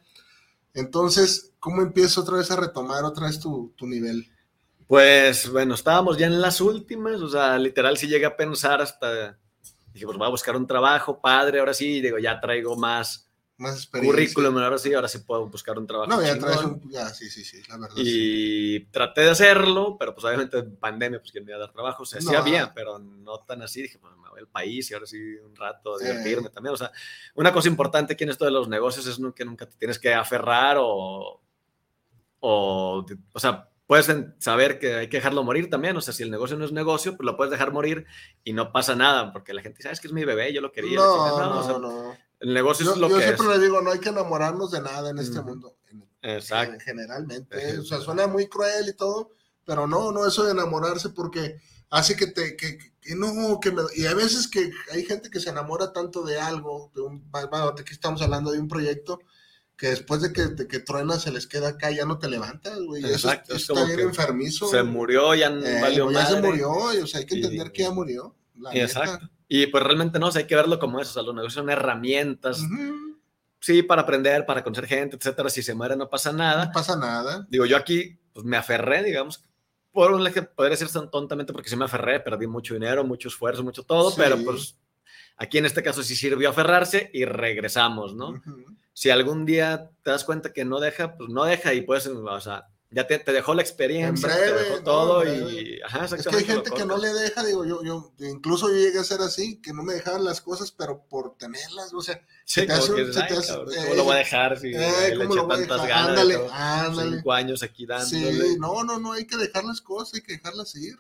[0.74, 4.26] Entonces, ¿cómo empiezo otra vez a retomar otra vez tu, tu nivel?
[4.88, 9.38] Pues bueno, estábamos ya en las últimas, o sea, literal sí llegué a pensar hasta,
[9.92, 13.27] dije, pues voy a buscar un trabajo, padre, ahora sí, digo, ya traigo más
[13.58, 14.14] más experiencia.
[14.14, 16.10] currículum, ahora sí, ahora sí puedo buscar un trabajo.
[16.12, 16.90] No, ya traes un.
[16.92, 17.96] Ya, sí, sí, sí, la verdad.
[17.96, 18.04] sí.
[18.06, 21.72] Y traté de hacerlo, pero pues obviamente en pandemia, pues quién me iba a dar
[21.74, 22.04] trabajo.
[22.04, 22.38] O sea, sí No.
[22.38, 23.82] había, pero no tan así.
[23.82, 26.06] Dije, pues me voy al país y ahora sí un rato a Sí.
[26.06, 26.74] divertirme también.
[26.74, 26.92] O sea,
[27.36, 30.14] una cosa importante aquí en esto de los negocios es que nunca te tienes que
[30.14, 31.42] aferrar o,
[32.40, 35.98] o, o sea, puedes saber que hay que dejarlo morir también.
[35.98, 38.06] O sea, si el negocio no es negocio, pues lo puedes dejar morir
[38.44, 40.62] y no pasa nada, porque la gente dice, "Ah, es que es mi bebé, yo
[40.62, 40.98] lo quería.
[41.00, 41.50] No, chingada".
[41.50, 42.18] no, o sea, no.
[42.40, 43.58] El negocio Yo, es lo yo que siempre es.
[43.58, 45.50] le digo, no hay que enamorarnos de nada en este Ujú.
[45.50, 45.78] mundo.
[46.22, 46.74] Exacto.
[46.74, 47.80] en- generalmente.
[47.80, 49.32] O sea, suena muy cruel y todo,
[49.66, 51.58] pero no, no, eso de enamorarse porque
[51.90, 55.40] hace que te, que, que no, que me, y hay veces que hay gente que
[55.40, 59.20] se enamora tanto de algo, de un, va, aquí estamos hablando de un proyecto,
[59.78, 62.78] que después de que, de que truena se les queda acá, ya no te levantas,
[62.82, 63.04] güey.
[63.06, 64.68] Eso, Exacto, es eso como está bien enfermizo.
[64.70, 66.48] Se murió, ya no Eh, valió ya se madre.
[66.50, 68.36] murió, y, o sea, hay que entender que ya murió.
[68.56, 69.14] la Exacto.
[69.14, 69.32] neta.
[69.48, 71.12] Y pues realmente no, o sea, hay que verlo como eso.
[71.12, 72.62] O sea, los negocios son herramientas,
[73.60, 75.50] sí, para aprender, para conocer gente, etcétera.
[75.50, 76.66] Si se muere, no pasa nada.
[76.66, 77.46] No pasa nada.
[77.50, 79.44] Digo, yo aquí, pues me aferré, digamos,
[79.92, 83.30] por un lado, podría ser tan tontamente porque sí me aferré, perdí mucho dinero, mucho
[83.30, 84.18] esfuerzo, mucho todo, Sí.
[84.20, 84.78] pero pues
[85.38, 88.34] aquí en este caso sí sirvió aferrarse y regresamos, ¿no?
[88.94, 92.42] Si algún día te das cuenta que no deja, pues no deja y puedes, o
[92.42, 95.82] sea, ya te, te dejó la experiencia, En breve, te dejó no, todo en y,
[95.82, 99.00] ajá, Es que hay gente que no le deja, digo, yo, yo, incluso yo llegué
[99.00, 102.66] a ser así, que no me dejaban las cosas, pero por tenerlas, o sea, Sí,
[102.66, 105.16] te hace que "Ay, te hace- cabrón, eh, ¿cómo lo voy a dejar si eh,
[105.16, 106.10] le ¿cómo eché tantas ganas?
[106.10, 107.16] Ándale, todo, ándale.
[107.18, 108.42] Cinco años aquí dándole.
[108.50, 110.98] Sí, no, no, no, hay que dejar las cosas, hay que dejarlas ir.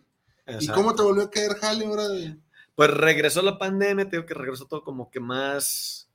[0.47, 0.73] ¿Y Exacto.
[0.73, 2.07] cómo te volvió a caer Jale ahora?
[2.09, 2.37] de-
[2.75, 6.06] Pues regresó la pandemia, te digo que regresó todo como que más...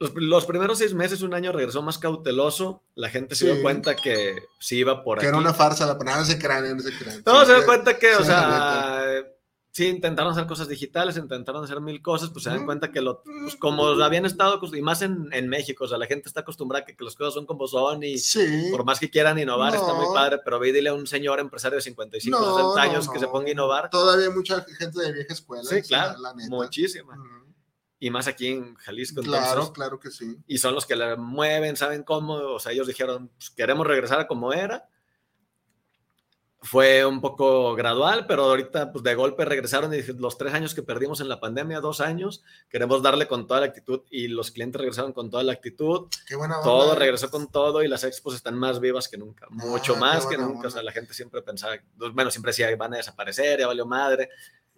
[0.00, 2.82] Los, los primeros seis meses, un año, regresó más cauteloso.
[2.94, 3.52] La gente se Sí.
[3.52, 5.28] dio cuenta que sí iba por Que aquí.
[5.28, 7.22] era una farsa, la no se crean, no se crean.
[7.26, 9.04] No, se dio cuenta que, o sea,
[9.72, 13.22] sí, intentaron hacer cosas digitales, intentaron hacer mil cosas, pues se dan cuenta que lo,
[13.42, 16.82] pues como habían estado, y más en, en México, o sea, la gente está acostumbrada
[16.82, 18.68] a que, que las cosas son como son y Sí.
[18.70, 21.76] por más que quieran innovar, está muy padre, pero ve dile a un señor empresario
[21.76, 23.90] de 55, No, 60 no, años que se ponga a innovar.
[23.90, 25.64] Todavía hay mucha gente de vieja escuela.
[25.68, 26.48] Sí, claro, la neta.
[26.48, 27.14] muchísima.
[27.18, 27.49] Ujú.
[28.02, 30.36] Y más aquí en Jalisco, Claro, entonces, claro que sí.
[30.46, 34.18] y son los que le mueven, saben cómo, o sea, ellos dijeron, pues, queremos regresar
[34.20, 34.88] a como era.
[36.62, 40.82] Fue un poco gradual, pero ahorita pues de golpe regresaron y los tres años que
[40.82, 44.78] perdimos en la pandemia, dos años, queremos darle con toda la actitud y los clientes
[44.78, 46.64] regresaron con toda la actitud, Qué buena onda.
[46.70, 50.00] todo regresó con todo y las expos están más vivas que nunca, mucho Ah, qué
[50.00, 50.90] más que nunca, o sea, onda.
[50.90, 51.76] la gente siempre pensaba,
[52.12, 54.28] bueno, siempre decía, van a desaparecer, ya valió madre.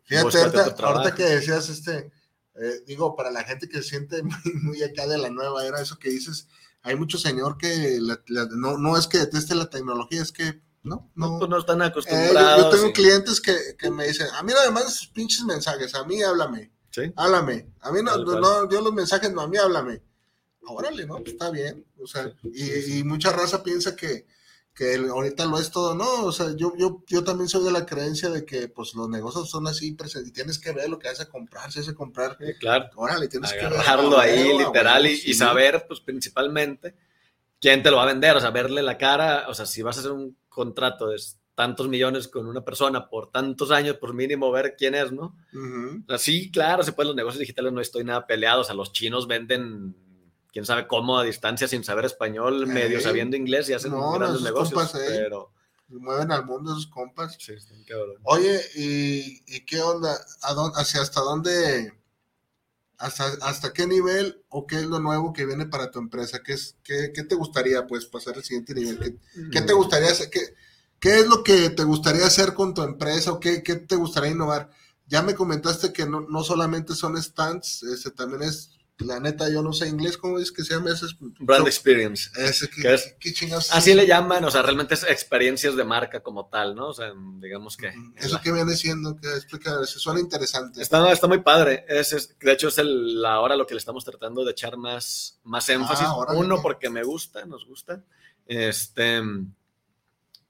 [0.04, 2.12] Fíjate, ahorita, ahorita que decías, este,
[2.56, 5.80] eh, digo, para la gente que se siente muy, muy acá de la nueva era,
[5.80, 6.48] eso que dices,
[6.82, 10.60] hay mucho señor que la- la- no, no es que deteste la tecnología, es que
[10.82, 11.38] no, No, no.
[11.38, 12.62] pues no están Eh, yo- acostumbrados.
[12.64, 16.04] yo, tengo clientes que, que me dicen, a mí nada más sus pinches mensajes, a
[16.04, 17.02] mí háblame, Sí.
[17.16, 20.02] háblame, a mí no, no, no, yo los mensajes no, a mí háblame.
[20.64, 21.16] Órale, ¿no?
[21.18, 24.26] Pues está bien, o sea, y, y mucha raza piensa que,
[24.74, 27.84] que ahorita lo es todo, no, o sea, yo, yo, yo también soy de la
[27.84, 31.08] creencia de que pues los negocios son así, presen- y tienes que ver lo que
[31.08, 32.88] vas a comprar, si vas a comprar, Sí, claro.
[32.96, 33.74] órale, tienes que ver.
[34.18, 36.94] ahí literal y, saber, pues principalmente,
[37.60, 39.96] quién te lo va a vender, o sea, verle la cara, o sea, si vas
[39.96, 41.20] a hacer un contrato de
[41.54, 45.36] tantos millones con una persona por tantos años, por mínimo ver quién es, ¿no?
[45.54, 48.74] O sea, sí, claro, se pueden los negocios digitales, no estoy nada peleado, o sea,
[48.74, 49.94] los chinos venden,
[50.52, 54.10] quién sabe cómo, a distancia, sin saber español, medio sabiendo inglés y hacen No, no,
[54.12, 55.18] grandes esos negocios, compas, ey.
[55.18, 55.52] pero...
[55.88, 57.36] Mueven al mundo esos compas.
[57.38, 58.16] Sí, están cabrón.
[58.22, 60.18] Oye, ¿y, y qué onda?
[60.40, 61.92] ¿A dónde, hacia hasta dónde?
[62.96, 66.42] Hasta, ¿Hasta qué nivel o qué es lo nuevo que viene para tu empresa?
[66.42, 68.98] ¿Qué, es, qué, qué te gustaría pues pasar al siguiente nivel?
[69.00, 69.18] ¿Qué,
[69.50, 70.30] qué te gustaría hacer?
[70.30, 70.40] ¿Qué,
[70.98, 74.30] ¿Qué es lo que te gustaría hacer con tu empresa o qué, qué te gustaría
[74.30, 74.70] innovar?
[75.08, 79.62] Ya me comentaste que no, no solamente son stands, ese también es, la neta, yo
[79.62, 80.92] no sé inglés, ¿cómo es que se llama?
[80.92, 82.30] Ese es, Brand experience.
[82.36, 83.16] ese, ¿qué, ¿Qué es?
[83.18, 86.76] qué chingados es Así le llaman, o sea, realmente es experiencias de marca como tal,
[86.76, 86.88] ¿no?
[86.88, 87.92] O sea, digamos que...
[88.16, 89.16] ¿Eso qué viene siendo?
[89.16, 89.72] ¿Qué explica?
[89.82, 90.80] Eso suena interesante.
[90.80, 91.84] Está, está muy padre.
[91.88, 95.40] Es, es- de hecho, es el, ahora lo que le estamos tratando de echar más,
[95.42, 96.06] más énfasis.
[96.06, 96.38] Ah, órale.
[96.38, 98.04] Uno, porque me gusta, nos gusta.
[98.46, 99.20] Este,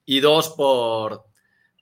[0.05, 1.25] y dos, por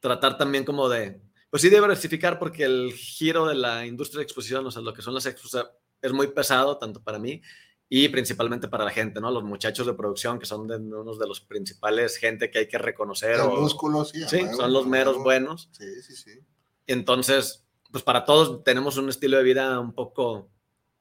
[0.01, 4.67] tratar también como de, pues sí, diversificar, porque el giro de la industria de exposición,
[4.67, 5.71] o sea, lo que son las expos, o sea,
[6.03, 7.41] es muy pesado, tanto para mí
[7.89, 9.31] y principalmente para la gente, ¿no?
[9.31, 12.79] Los muchachos de producción, que son de, unos de los principales gente que hay que
[12.79, 13.33] reconocer.
[13.33, 14.23] El o- músculo, sí.
[14.29, 15.69] sí, son los meros buenos.
[15.73, 16.39] Sí, sí, sí.
[16.87, 20.51] Entonces, pues para todos tenemos un estilo de vida un poco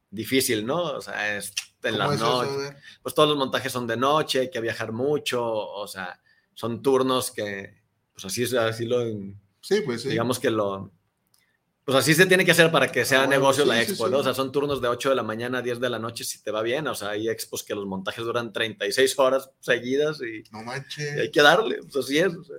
[0.10, 0.82] difícil, ¿no?
[0.94, 2.76] O sea, es en ¿Cómo las noches.
[3.04, 6.20] Pues todos los montajes son de noche, hay que viajar mucho, o sea,
[6.56, 7.82] son turnos que,
[8.14, 9.02] pues así, es- así lo,
[9.62, 10.10] Sí, pues sí.
[10.10, 10.92] digamos que lo,
[11.92, 13.82] Pues así se tiene que hacer para que sea Ah, bueno, negocio sí, la sí,
[13.92, 14.12] expo, sí.
[14.12, 14.20] ¿no?
[14.20, 16.42] O sea, son turnos de 8 de la mañana a 10 de la noche si
[16.44, 16.88] te va bien.
[16.88, 20.66] O sea, hay expos que los montajes duran 36 horas seguidas y, No y hay
[20.66, 21.30] manches.
[21.32, 21.80] que darle.
[21.82, 22.34] Pues así es.
[22.36, 22.58] o sea,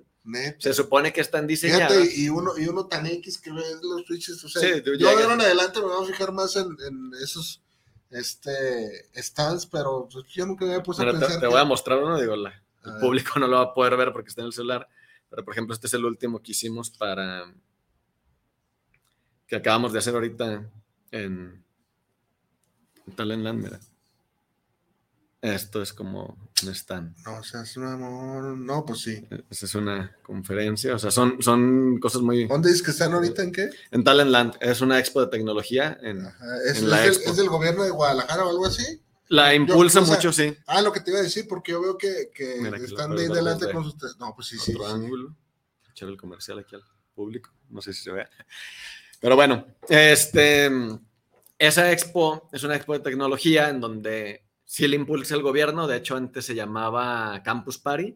[0.59, 1.93] se supone que están diseñadas.
[1.93, 4.93] Fíjate, y uno, y uno tan X que ve los switches, o sea, Sí, yo
[4.97, 7.63] de ahora en adelante me voy a fijar más en, en esos
[8.11, 11.61] este stands, pero pues, yo nunca me puesto Mira, a te, pensar te que- voy
[11.61, 12.51] a mostrar uno, digo, la-
[12.85, 13.01] el ver.
[13.01, 14.89] público no lo va a poder ver porque está en el celular,
[15.29, 17.45] pero por ejemplo, este es el último que hicimos para
[19.51, 20.71] que acabamos de hacer ahorita
[21.11, 21.65] en,
[23.05, 23.81] en Talentland, mira.
[25.43, 27.17] Esto es como un stand.
[27.25, 28.57] No, o sea, es un amor.
[28.57, 29.27] No, pues sí.
[29.51, 32.47] Esa es una conferencia, o sea, son, son cosas muy...
[32.47, 33.71] ¿Dónde dices que están ahorita en qué?
[33.91, 35.99] En Talentland, es una expo de tecnología.
[36.01, 37.31] En, Ajá, ¿Es, En es la del, expo.
[37.31, 39.03] es del gobierno de Guadalajara o algo así?
[39.29, 40.57] la impulsa o sea, mucho, sí.
[40.67, 43.23] Ah, lo que te iba a decir, porque yo veo que, que Mira, están de
[43.23, 43.95] ahí delante con sus.
[44.19, 44.75] No, pues sí, sí.
[44.75, 44.93] otro sí.
[44.93, 45.37] ángulo.
[45.91, 46.83] Echar el comercial aquí al
[47.15, 47.51] público.
[47.69, 48.27] No sé si se ve.
[49.21, 50.71] Pero bueno, este,
[51.59, 55.87] esa expo es una expo de tecnología en donde sí le impulsa el gobierno.
[55.87, 58.15] De hecho, antes se llamaba Campus Party.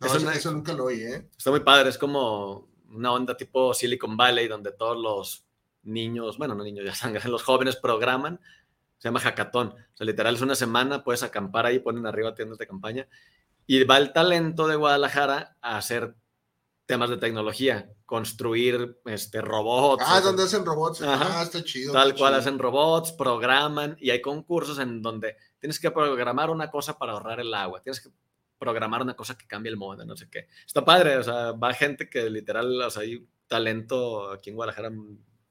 [0.00, 1.28] No, Es eso, una- eso nunca lo oí, ¿eh?
[1.36, 1.90] Está muy padre.
[1.90, 5.44] Es como una onda tipo Silicon Valley donde todos los
[5.84, 8.40] niños, bueno, no niños, ya sangran, los jóvenes programan.
[8.98, 9.68] Se llama hackathon.
[9.68, 13.06] O sea, literal es una semana, puedes acampar ahí, ponen arriba tiendas de campaña.
[13.66, 16.14] Y va el talento de Guadalajara a hacer
[16.86, 20.04] temas de tecnología, construir este, robots.
[20.06, 21.02] Ah, donde hacen robots.
[21.02, 21.40] Ajá.
[21.40, 21.92] Ah, está chido.
[21.92, 22.40] Tal está cual chido.
[22.40, 27.40] hacen robots, programan y hay concursos en donde tienes que programar una cosa para ahorrar
[27.40, 28.10] el agua, tienes que
[28.58, 30.48] programar una cosa que cambie el mundo, no sé qué.
[30.66, 34.90] Está padre, o sea, va gente que literal, o sea, hay talento aquí en Guadalajara,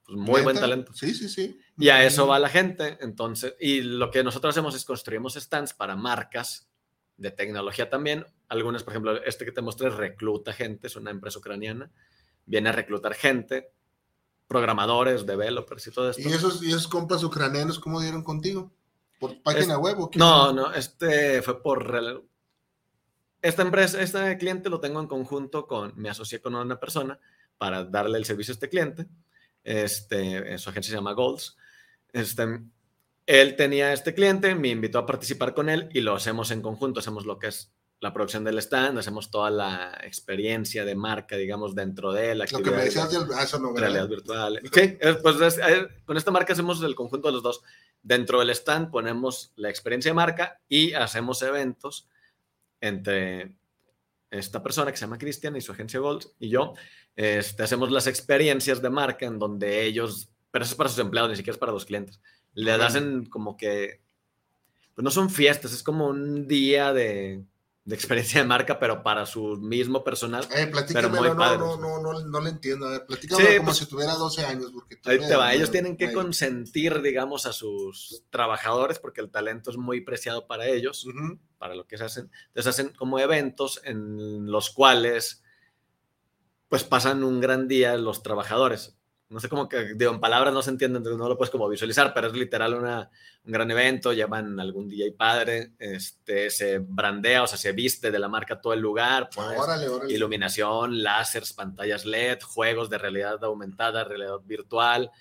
[0.05, 0.93] pues muy buen talento.
[0.93, 1.59] Sí, sí, sí.
[1.77, 5.73] Y a eso va la gente, entonces, y lo que nosotros hacemos es construimos stands
[5.73, 6.69] para marcas
[7.18, 8.26] de tecnología también.
[8.47, 11.91] Algunas, por ejemplo, este que te mostré recluta gente, es una empresa ucraniana,
[12.45, 13.72] viene a reclutar gente,
[14.47, 16.22] programadores, developers y todo esto.
[16.22, 18.72] ¿Y esos, y esos compas ucranianos cómo dieron contigo?
[19.20, 20.20] ¿Por página Es- web o qué?
[20.20, 22.24] No, no, este fue por...
[23.41, 27.20] Esta empresa, este cliente lo tengo en conjunto con, me asocié con una persona
[27.57, 29.05] para darle el servicio a este cliente.
[29.64, 31.57] Este, su agencia se llama Golds.
[32.14, 32.61] Este,
[33.26, 36.99] él tenía este cliente, me invitó a participar con él y lo hacemos en conjunto.
[36.99, 37.71] Hacemos lo que es
[38.01, 42.59] la producción del stand, hacemos toda la experiencia de marca, digamos, dentro de la Lo
[42.61, 43.38] que me actividad decías del.
[43.38, 44.59] Ah, eso no, realidad virtual.
[44.74, 47.61] Sí, pues es- es- con esta marca hacemos el conjunto de los dos.
[48.01, 52.09] Dentro del stand ponemos la experiencia de marca y hacemos eventos
[52.82, 53.55] entre
[54.30, 56.74] esta persona que se llama Cristian y su agencia Gold y yo.
[57.15, 61.30] Este, hacemos las experiencias de marca en donde ellos, pero eso es para sus empleados,
[61.30, 62.19] ni siquiera es para los clientes.
[62.54, 64.01] Le hacen como que,
[64.95, 67.43] pues no son fiestas, es como un día de,
[67.86, 70.47] de experiencia de marca, pero para su mismo personal.
[70.56, 71.58] Eh, platícamelo, muy no, padre.
[71.58, 72.86] no, no, no, no le entiendo.
[72.86, 74.72] A ver, platícamelo Sí, como pues- si tuviera 12 años.
[74.72, 75.54] Porque Ahí te va.
[75.54, 80.68] Ellos tienen que consentir, digamos, a sus trabajadores porque el talento es muy preciado para
[80.68, 81.08] ellos,
[81.58, 82.30] para lo que se hacen.
[82.49, 85.41] Entonces hacen como eventos en los cuales
[86.70, 88.97] pues pasan un gran día los trabajadores.
[89.34, 91.67] No sé cómo que, digo, en palabras no se entiende, entonces no lo puedes como
[91.67, 93.09] visualizar, pero es literal una,
[93.43, 98.11] un gran evento, llevan algún día y padre, este, se brandea, o sea, se viste
[98.11, 100.13] de la marca todo el lugar, pones Órale, órale.
[100.13, 105.11] iluminación, láseres, pantallas LED, juegos de realidad aumentada, realidad virtual,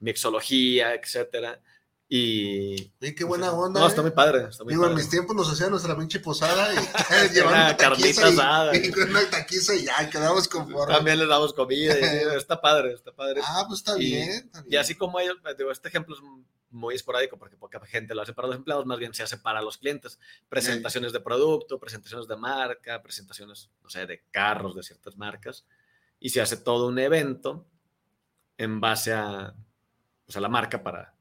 [0.00, 1.60] mixología, etcétera.
[2.08, 3.80] Y qué buena onda.
[3.80, 3.88] no, eh.
[3.88, 5.02] está muy padre, está muy Digo, en padre.
[5.02, 8.76] mis tiempos nos hacían nuestra pinche posada y llevaban carnita asada.
[8.76, 10.96] y con una taquiza y ya, quedamos conformes.
[10.96, 12.02] También les damos comida, y
[12.36, 13.40] está padre, está padre.
[13.44, 14.28] Ah, pues está Y- bien.
[14.30, 14.72] está bien.
[14.72, 16.22] Y así como ellos, digo, este ejemplo es
[16.70, 19.60] muy esporádico porque poca gente lo hace para los empleados, más bien se hace para
[19.60, 20.20] los clientes.
[20.48, 25.64] Presentaciones de producto, presentaciones de marca, presentaciones, no sé, de carros de ciertas marcas.
[26.20, 27.66] Y se hace todo un evento
[28.58, 29.54] en base a,
[30.24, 31.15] pues, a la marca para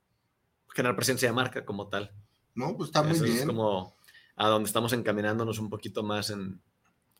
[0.75, 2.11] generar presencia de marca como tal.
[2.53, 3.37] No, pues está muy Eso bien.
[3.39, 3.95] es como
[4.35, 6.61] a donde estamos encaminándonos un poquito más en,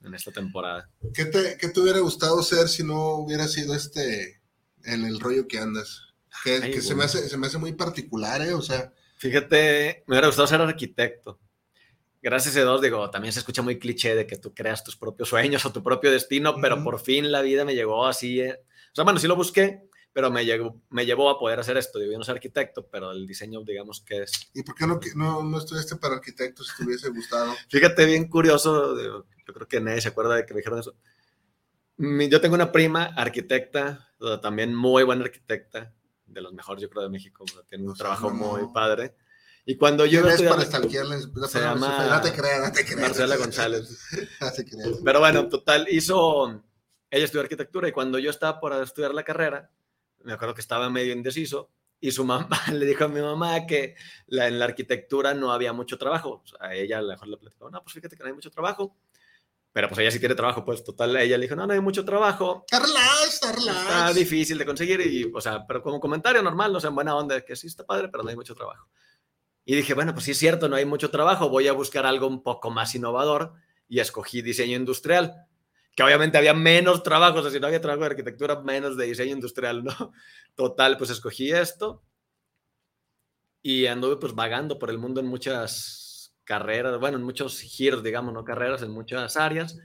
[0.03, 0.89] en esta temporada.
[1.13, 4.41] ¿Qué, te, ¿Qué te hubiera gustado ser si no hubiera sido este
[4.83, 6.01] en el rollo que andas?
[6.43, 8.53] Que, Ay, que se, me hace, se me hace muy particular, ¿eh?
[8.53, 11.39] O sea, Fíjate, me hubiera gustado ser arquitecto.
[12.21, 15.29] Gracias a Dios, digo, también se escucha muy cliché de que tú creas tus propios
[15.29, 16.83] sueños o tu propio destino, pero Ujú.
[16.83, 18.41] por fin la vida me llegó así.
[18.41, 18.59] eh.
[18.91, 22.01] O sea, bueno, sí lo busqué, pero me, llegó, me llevó a poder hacer esto.
[22.01, 24.49] Yo no soy arquitecto, pero el diseño, digamos que es.
[24.53, 27.53] ¿y por qué no, no, no estudiaste para arquitecto si te hubiese gustado?
[27.69, 30.95] Fíjate, bien curioso, yo creo que nadie se acuerda de que me dijeron eso.
[31.97, 34.09] Yo tengo una prima arquitecta,
[34.41, 35.93] también muy buena arquitecta,
[36.25, 37.43] de los mejores, yo creo, de México.
[37.67, 39.17] Tiene un O sea, trabajo no, muy padre.
[39.65, 40.79] Y cuando yo ¿Quién iba a es para?
[40.79, 43.01] No, Se llama No te creas, no te creas.
[43.01, 43.99] Marcela González.
[44.39, 44.89] No te creas.
[45.03, 46.63] Pero bueno, total, hizo,
[47.09, 49.71] ella estudió arquitectura y cuando yo estaba por estudiar la carrera,
[50.25, 53.95] me acuerdo que estaba medio indeciso y su mamá le dijo a mi mamá que
[54.27, 56.41] la, en la arquitectura no había mucho trabajo.
[56.43, 58.35] O sea, a ella a lo mejor le platicó, no, pues fíjate que no hay
[58.35, 58.97] mucho trabajo.
[59.71, 62.05] Pero pues ella sí tiene trabajo, pues total, ella le dijo, no, no hay mucho
[62.05, 62.63] trabajo.
[62.71, 66.87] Está relax, está difícil de conseguir y, o sea, pero como comentario normal, no sea,
[66.87, 68.87] en buena onda, que sí está padre, pero no hay mucho trabajo.
[69.65, 72.27] Y dije, bueno, pues sí es cierto, no hay mucho trabajo, voy a buscar algo
[72.27, 73.51] un poco más innovador
[73.89, 75.47] y escogí diseño industrial,
[75.95, 79.83] que obviamente había menos trabajo, o no había trabajo de arquitectura, menos de diseño industrial,
[79.83, 79.93] ¿no?
[80.55, 82.03] Total, pues escogí esto
[83.61, 88.33] y anduve pues vagando por el mundo en muchas carreras, bueno, en muchos giros, digamos,
[88.33, 89.79] no carreras, en muchas áreas.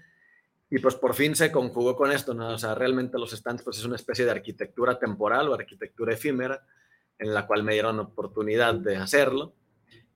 [0.69, 2.51] Y pues por fin se conjugó con esto, ¿no?
[2.51, 6.63] O sea, realmente los stands pues es una especie de arquitectura temporal o arquitectura efímera
[7.19, 9.55] en la cual me dieron oportunidad de hacerlo.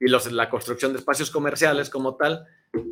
[0.00, 2.46] Y los, la construcción de espacios comerciales como tal,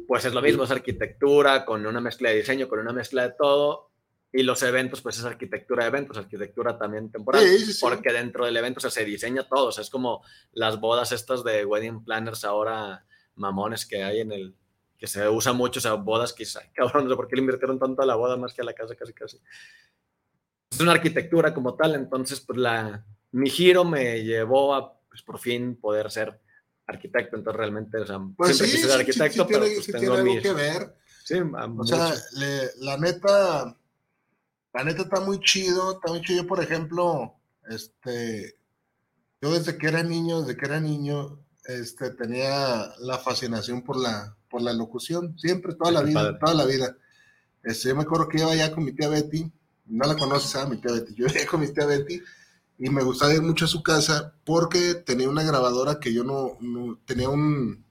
[0.07, 3.35] pues es lo mismo, es arquitectura con una mezcla de diseño, con una mezcla de
[3.37, 3.91] todo.
[4.33, 7.81] Y los eventos, pues es arquitectura de eventos, arquitectura también temporal, Sí, sí, sí.
[7.83, 9.67] porque dentro del evento o sea, se diseña todo.
[9.67, 14.33] O sea, es como las bodas estas de wedding planners ahora mamones que hay en
[14.33, 14.55] el,
[15.03, 17.43] que se usa mucho, o sea, bodas que, ay, cabrón, no sé por qué le
[17.43, 19.41] invirtieron tanto a la boda más que a la casa, casi, casi.
[20.71, 25.41] Es una arquitectura como tal, entonces, pues la, mi giro me llevó a, pues por
[25.41, 26.41] fin poder ser
[26.93, 29.87] arquitecto, entonces realmente, o sea, Pues siempre sí, quise ser arquitecto, sí pero tiene, pues
[29.87, 30.95] tengo tiene algo mis- que ver.
[31.25, 31.97] Sí, a O mucho.
[31.97, 33.77] sea, le- la neta,
[34.75, 36.43] la neta está muy chido, está muy chido.
[36.43, 37.35] Yo, por ejemplo,
[37.69, 38.57] este,
[39.41, 44.37] yo desde que era niño, desde que era niño, este, tenía la fascinación por la,
[44.51, 46.39] por la locución, siempre, toda Sí, la vida, padre.
[46.41, 46.97] toda la vida.
[47.63, 49.51] Este, yo me acuerdo que iba allá con mi tía Betty,
[49.87, 50.67] no la conoces, ¿ah?
[50.69, 52.21] Mi tía Betty, yo iba con mi tía Betty
[52.79, 56.57] y me gustaba ir mucho a su casa porque tenía una grabadora que yo no,
[56.61, 57.85] no- tenía un,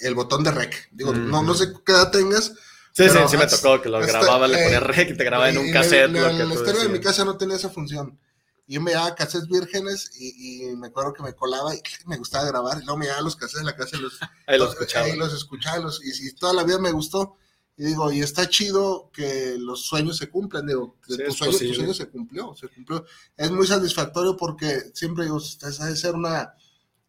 [0.00, 0.88] el botón de rec.
[0.92, 2.52] Digo, no, no sé qué edad tengas,
[2.96, 5.24] Sí, sí, sí me tocó que lo hasta, grababa, le eh, ponía rec y te
[5.24, 6.08] grababa en un cassette.
[6.10, 8.18] Lo que la tú estéreo de mi casa no tenía esa función.
[8.68, 12.46] Yo me llevaba cassettes vírgenes y, y me acuerdo que me colaba y me gustaba
[12.46, 12.78] grabar.
[12.80, 15.06] Y luego me llevaba los cassettes en la casa y los, Ahí escuchaba.
[15.06, 15.78] ahí los escuchaba.
[15.78, 17.36] los- y, y toda la vida me gustó.
[17.76, 20.66] Y digo, y está chido que los sueños se cumplan.
[20.66, 23.04] Digo, Sí, tu, sueño, tu sueño se cumplió, se cumplió.
[23.36, 26.54] Es muy satisfactorio porque siempre digo, esa debe ser una,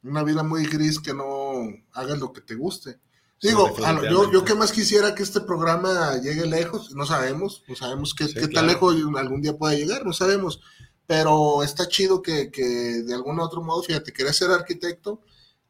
[0.03, 2.99] una vida muy gris que no hagas lo que te guste.
[3.41, 3.75] Digo,
[4.09, 8.25] yo, yo que más quisiera que este programa llegue lejos, no sabemos, no sabemos qué,
[8.25, 8.67] Sí, qué tan claro.
[8.67, 10.61] lejos algún día pueda llegar, no sabemos,
[11.05, 15.21] pero está chido que, que de algún otro modo, fíjate, quería ser arquitecto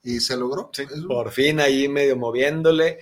[0.03, 0.69] y se logró.
[0.73, 2.99] Sí, por fin ahí medio moviéndole.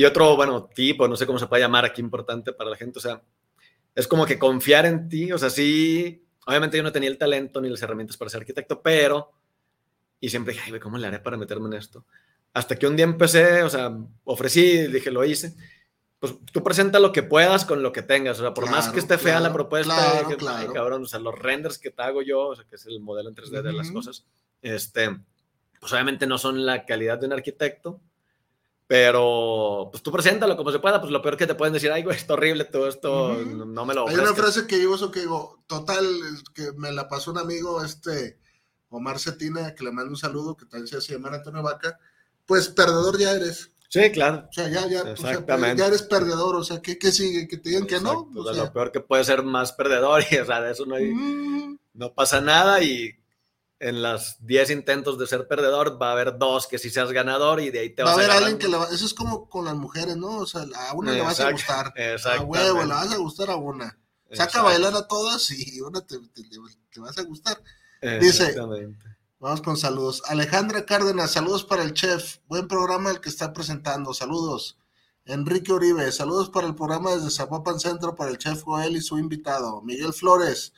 [0.00, 2.98] Y otro, bueno, tipo, no sé cómo se puede llamar aquí importante para la gente,
[2.98, 3.20] o sea,
[3.94, 7.60] es como que confiar en ti, o sea, sí, obviamente yo no tenía el talento
[7.60, 9.30] ni las herramientas para ser arquitecto, pero,
[10.18, 12.06] y siempre dije, ay, ¿cómo le haré para meterme en esto?
[12.54, 13.94] Hasta que un día empecé, o sea,
[14.24, 15.54] ofrecí, dije, lo hice,
[16.18, 18.92] pues tú presenta lo que puedas con lo que tengas, o sea, por más Claro,
[18.94, 21.90] que esté fea la claro, propuesta, claro, dije, ay, cabrón, o sea, los renders que
[21.90, 24.24] te hago yo, o sea, que es el modelo en 3D de las cosas,
[24.62, 25.14] este,
[25.78, 28.00] pues obviamente no son la calidad de un arquitecto,
[28.90, 32.02] pero pues tú preséntalo como se pueda, pues lo peor que te pueden decir, ay,
[32.02, 34.54] güey, está horrible todo esto, no, no me lo Hay una ofrezcas".
[34.54, 36.04] frase que yo uso que digo, total,
[36.52, 38.40] que me la pasó un amigo, este,
[38.88, 42.00] Omar Cetina, que le mando un saludo, que también se llama Antonio Vaca,
[42.44, 43.70] pues perdedor ya eres.
[43.88, 44.48] Sí, claro.
[44.50, 45.80] O sea, ya, ya, o sea, Exactamente.
[45.80, 47.46] ya eres perdedor, o sea, ¿qué, qué sigue?
[47.46, 48.28] Que te digan que no.
[48.34, 50.84] O sea, sea, lo peor que puede ser más perdedor y, o sea, de eso
[50.84, 53.19] no hay, mm, no pasa nada y
[53.80, 57.60] en las 10 intentos de ser perdedor va a haber dos que sí seas ganador
[57.60, 59.48] y de ahí te va a vas haber alguien que le va, eso es como
[59.48, 60.38] con las mujeres, ¿no?
[60.38, 61.92] O sea, a una le vas a gustar.
[61.96, 63.98] A huevo, le vas a gustar a una.
[64.32, 66.44] Saca a bailar a todas y una te, te-
[66.92, 67.60] te vas a gustar.
[68.20, 68.54] Dice-.
[69.40, 70.22] Vamos con saludos.
[70.26, 72.36] Alejandra Cárdenas, saludos para el chef.
[72.46, 74.12] Buen programa el que está presentando.
[74.12, 74.76] Saludos.
[75.24, 79.18] Enrique Uribe, saludos para el programa desde Zapopan Centro para el chef Joel y su
[79.18, 79.80] invitado.
[79.82, 80.72] Miguel Flores,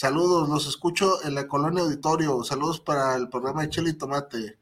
[0.00, 2.44] saludos, los escucho en la colonia auditorio.
[2.44, 4.58] Saludos para el programa de Chile y Tomate.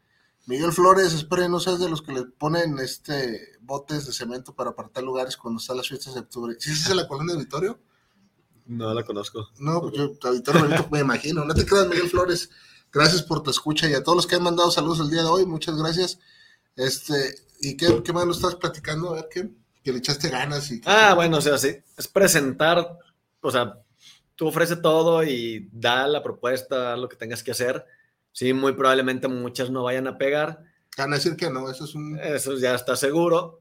[0.47, 4.71] Miguel Flores, esperen, no seas de los que le ponen este botes de cemento para
[4.71, 6.55] apartar lugares cuando están las fiestas de octubre.
[6.61, 7.81] ¿Sí es la colonia auditorio?
[8.67, 9.49] No la conozco.
[9.59, 11.45] No, pues yo, auditorio me imagino.
[11.45, 12.49] No te creas, Miguel Flores.
[12.93, 15.29] Gracias por tu escucha y a todos los que han mandado saludos el día de
[15.29, 16.21] hoy, muchas gracias.
[16.77, 19.11] Este, ¿y qué, qué más nos estás platicando?
[19.11, 19.51] A ver, ¿qué?
[19.83, 22.99] Que le echaste ganas y que- Ah, bueno, o sea, sí, es presentar,
[23.41, 23.81] o sea,
[24.37, 27.85] tú ofreces todo y da la propuesta, haz lo que tengas que hacer.
[28.33, 30.65] Sí, muy probablemente muchas no vayan a pegar,
[30.97, 32.19] Van a decir que no, eso es un...
[32.21, 33.61] eso ya está seguro,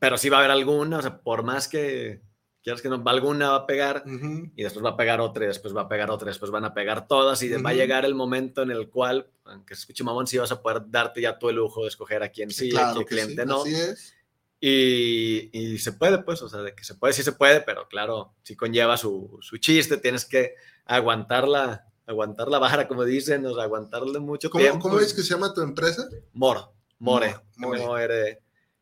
[0.00, 2.22] pero sí va a haber alguna, o sea, por más que
[2.62, 4.50] quieras que no, alguna va a pegar Ujú.
[4.56, 6.64] y después va a pegar otra y después va a pegar otra, y después van
[6.64, 9.82] a pegar todas y de- va a llegar el momento en el cual, aunque se
[9.82, 12.50] escuche mamón, sí vas a poder darte ya tú el lujo de escoger a quién
[12.50, 13.62] sí, a claro qué que cliente sí, no.
[13.62, 14.14] así es.
[14.62, 17.88] Y, y se puede, pues, o sea, de que se puede, sí se puede, pero
[17.88, 20.54] claro, sí conlleva su, su chiste, tienes que
[20.84, 24.80] aguantarla, aguantar la vara, como dicen, o sea, aguantarle mucho ¿Cómo, tiempo.
[24.80, 26.06] ¿Cómo es que se llama tu empresa?
[26.34, 26.60] More,
[26.98, 27.80] More, More.
[27.80, 28.28] M-O-R,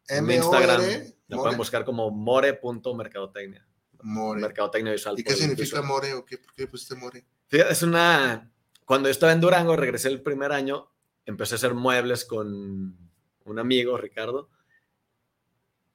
[0.09, 0.81] en M Instagram.
[0.81, 1.47] O R, La More.
[1.47, 3.65] pueden buscar como more.mercadotecnia.
[4.03, 4.41] More.
[4.41, 5.19] Mercadotecnia visual.
[5.19, 6.39] ¿Y qué significa more o qué?
[6.39, 7.25] ¿Por qué pusiste more?
[7.51, 8.51] Es una.
[8.85, 10.91] Cuando yo estaba en Durango, regresé el primer año,
[11.27, 12.97] empecé a hacer muebles con
[13.45, 14.49] un amigo, Ricardo,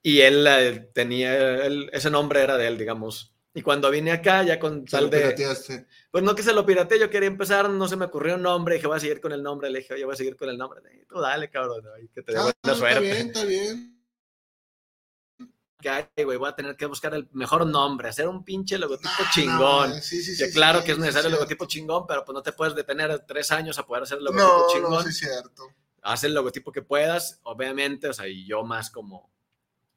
[0.04, 3.34] y él eh, tenía, él- ese nombre era de él, digamos.
[3.56, 5.20] Y cuando vine acá, ya con tal de.
[5.20, 5.86] pirateaste.
[6.12, 8.76] Pues no que se lo pirateé, yo quería empezar, no se me ocurrió un nombre,
[8.76, 10.58] dije, voy a seguir con el nombre, le dije, oye, voy a seguir con el
[10.58, 10.82] nombre.
[10.92, 11.84] "Eh, Tú dale, cabrón,
[12.14, 13.00] que te dé Ah, buena está suerte.
[13.02, 13.90] bien, está bien.
[16.16, 19.30] Que, güey, voy a tener que buscar el mejor nombre, hacer un pinche logotipo Ah,
[19.34, 19.90] chingón.
[19.90, 22.24] no, sí, sí, que sí, claro sí, que es sí, necesario el logotipo chingón, pero
[22.24, 24.92] pues no te puedes detener tres años a poder hacer el logotipo No, chingón.
[24.92, 25.68] no, sí es cierto.
[26.02, 29.33] Haz el logotipo que puedas, obviamente, o sea, y yo más como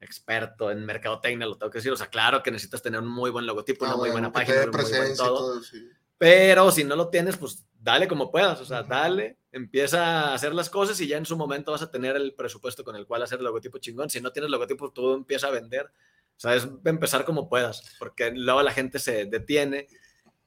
[0.07, 3.31] experto en mercadotecnia, lo tengo que decir, o sea, claro que necesitas tener un muy
[3.31, 5.89] buen logotipo, Ah, una muy bueno, buena que te página, muy buen todo, todo, sí.
[6.17, 10.55] pero si no lo tienes, pues dale como puedas, o sea, dale, empieza a hacer
[10.55, 13.23] las cosas y ya en su momento vas a tener el presupuesto con el cual
[13.23, 14.11] hacer el logotipo chingón.
[14.11, 15.87] Si no tienes logotipo, tú empieza a vender.
[15.87, 19.87] O sea, es empezar como puedas, porque luego la gente se detiene.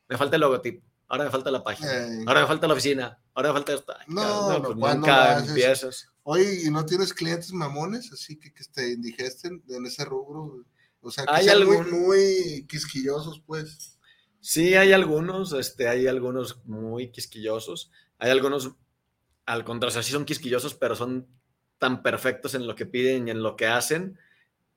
[0.08, 2.24] Me falta el logotipo, ahora me falta la página, Ey.
[2.28, 3.94] ahora me falta la oficina, ahora falta esto.
[3.98, 6.08] Ay, No, no, pues ¿cuándo lo nunca empiezas.
[6.24, 8.12] Oye, ¿y no tienes clientes mamones?
[8.12, 10.64] Así que, que te indigesten en ese rubro.
[11.02, 13.98] O sea, que Hay sean muy, quisquillosos, pues.
[14.42, 18.72] Sí, hay algunos, este, hay algunos muy quisquillosos, hay algunos,
[19.46, 21.28] al contrario, o sea, sí son quisquillosos, pero son
[21.78, 24.18] tan perfectos en lo que piden y en lo que hacen,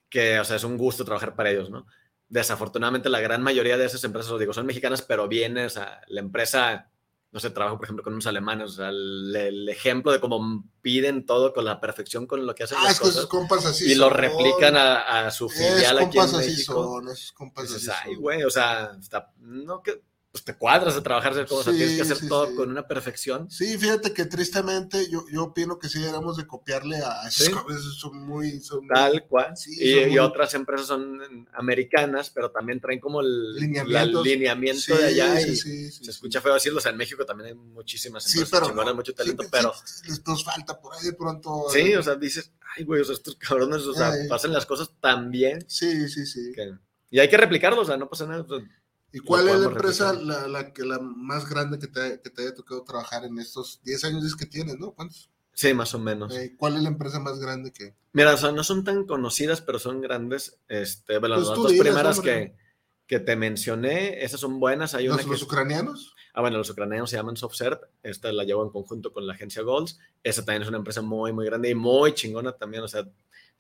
[0.09, 1.87] que, o sea, es un gusto trabajar para ellos, ¿no?
[2.29, 6.01] Desafortunadamente, la gran mayoría de esas empresas, os digo, son mexicanas, pero viene, o sea,
[6.09, 6.91] la empresa,
[7.33, 10.65] no sé, trabajo, por ejemplo, con unos alemanes, o sea, el, el ejemplo de cómo
[10.83, 13.27] piden todo con la perfección con lo que hacen Ah, las es que esos cosas,
[13.27, 14.19] compas así y lo son.
[14.19, 16.75] replican a, a su filial aquí en compas así México.
[16.75, 20.03] son, esos compas así ay, güey, o sea, está, no que
[20.33, 22.55] pues te cuadras de trabajar de cosas, Sí, tienes que hacer sí, todo sí.
[22.55, 23.51] con una perfección.
[23.51, 28.61] Sí, fíjate que tristemente yo, yo opino que sí deberíamos de copiarle a son muy...
[28.61, 29.55] Son muy- Tal cual.
[29.57, 35.05] Sí, y, y muy- otras empresas son americanas, pero también traen como el lineamiento de
[35.05, 35.37] allá.
[35.41, 36.79] sí, y sí, sí, se escucha feo decirlo.
[36.79, 40.09] O sea, en México también hay muchísimas empresas pero chingonas, no, mucho talento, pero sí,
[40.09, 41.67] les nos falta por ahí de pronto.
[41.71, 44.29] sí, o sea, dices, ay, güey, o sea, estos cabrones, o sea, Ay.
[44.29, 46.53] pasan las cosas tan bien Sí, sí, sí.
[46.55, 46.73] que...
[47.11, 48.43] Y hay que replicarlo, o sea, no pasa nada.
[48.43, 48.67] o sea,
[49.13, 52.43] ¿Y cuál es la empresa la, la, que, la más grande que te, que te
[52.43, 54.93] haya tocado trabajar en estos 10 años que tienes, ¿no?
[54.93, 55.31] ¿Cuántos?
[55.55, 56.35] sí, más o menos.
[56.35, 57.95] Eh, ¿Cuál es la empresa más grande que...?
[58.15, 60.59] Mira, o sea, no son tan conocidas, pero son grandes.
[60.69, 62.57] Este, bueno, Pues las dos primeras hombre.
[63.07, 64.95] que, que te mencioné, esas son buenas.
[64.95, 66.15] Hay una ¿Los, que los ucranianos?
[66.35, 67.81] Ah, bueno, los ucranianos se llaman SoftServe.
[68.03, 69.99] Esta la llevo en conjunto con la agencia Golds.
[70.23, 72.83] Esa también es una empresa muy, muy grande y muy chingona también.
[72.83, 73.07] O sea,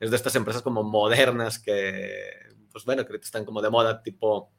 [0.01, 2.33] es de estas empresas como modernas que,
[2.71, 4.51] pues bueno, que están como de moda, tipo,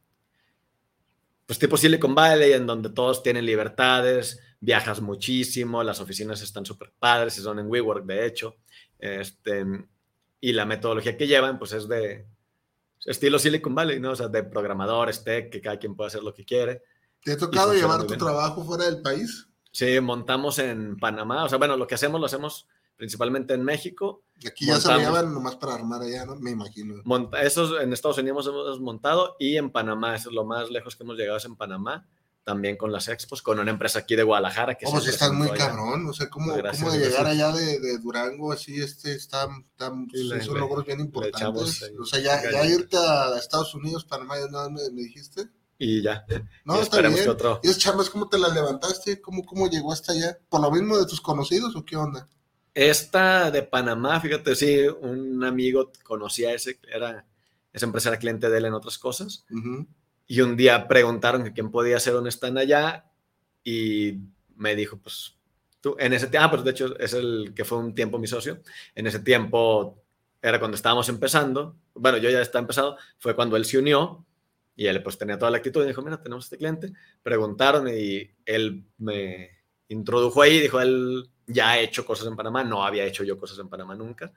[1.46, 6.94] pues tipo Silicon Valley, en donde todos tienen libertades, viajas muchísimo, las oficinas están súper
[6.98, 8.56] padres, son en WeWork, de hecho.
[8.98, 9.66] Este,
[10.40, 12.26] y la metodología que llevan, pues es de
[13.06, 14.12] estilo Silicon Valley, ¿no?
[14.12, 16.84] O sea, de programadores, tech, que cada quien puede hacer lo que quiere.
[17.24, 18.20] ¿Te ha tocado llevar tu bien.
[18.20, 19.48] trabajo fuera del país?
[19.72, 21.46] Sí, montamos en Panamá.
[21.46, 22.68] O sea, bueno, lo que hacemos lo hacemos
[23.04, 24.24] principalmente en México.
[24.40, 25.18] Y Aquí ya se Montamos.
[25.18, 26.38] llevan nomás para armar allá, ¿no?
[26.38, 26.96] Me imagino.
[27.04, 30.96] Monta esos en Estados Unidos hemos montado y en Panamá, eso es lo más lejos
[30.96, 32.08] que hemos llegado es en Panamá,
[32.46, 34.76] también con las expos, con una empresa aquí de Guadalajara.
[34.76, 35.68] Que se si estás muy allá.
[35.68, 39.14] cabrón, o sea, ¿cómo, Pues gracias, cómo de llegar allá de, de Durango así, este,
[39.16, 41.82] está, son le- logros bien importantes.
[41.82, 45.50] echamos o sea, ya, ya irte a Estados Unidos, Panamá, ¿ya nada me, me dijiste?
[45.78, 46.26] Y ya.
[46.64, 47.16] No, y está bien.
[47.16, 47.60] que otro.
[47.64, 49.20] ¿Y esas chambas cómo te las levantaste?
[49.20, 50.38] ¿Cómo, ¿Cómo llegó hasta allá?
[50.48, 52.30] ¿Por lo mismo de tus conocidos o qué onda?
[52.74, 57.26] Esta de Panamá, fíjate, sí, un amigo conocía a ese, era,
[57.72, 59.46] esa empresa era cliente de él en otras cosas.
[60.26, 63.06] Y un día preguntaron que quién podía hacer un stand allá
[63.64, 64.18] y
[64.56, 65.36] me dijo, pues
[65.82, 68.28] tú, en ese tiempo, ah, pues de hecho es el que fue un tiempo mi
[68.28, 68.62] socio,
[68.96, 70.02] en ese tiempo
[70.42, 74.26] era cuando estábamos empezando, bueno, yo ya estaba empezado, fue cuando él se unió
[74.76, 78.32] y él pues tenía toda la actitud y dijo, mira, tenemos este cliente, preguntaron y
[78.46, 79.63] él me
[79.94, 83.60] introdujo ahí, dijo, él ya ha hecho cosas en Panamá, no había hecho yo cosas
[83.60, 84.32] en Panamá nunca.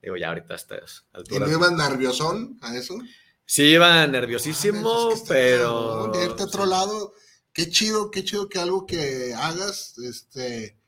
[0.00, 2.96] Digo, ya ahorita a estas ¿Y no ibas nerviosón a eso?
[3.44, 6.10] Sí, iba Ah, nerviosísimo, pues es que pero...
[6.12, 7.12] de irte a otro lado,
[7.52, 10.78] qué chido, qué chido que algo que hagas, este,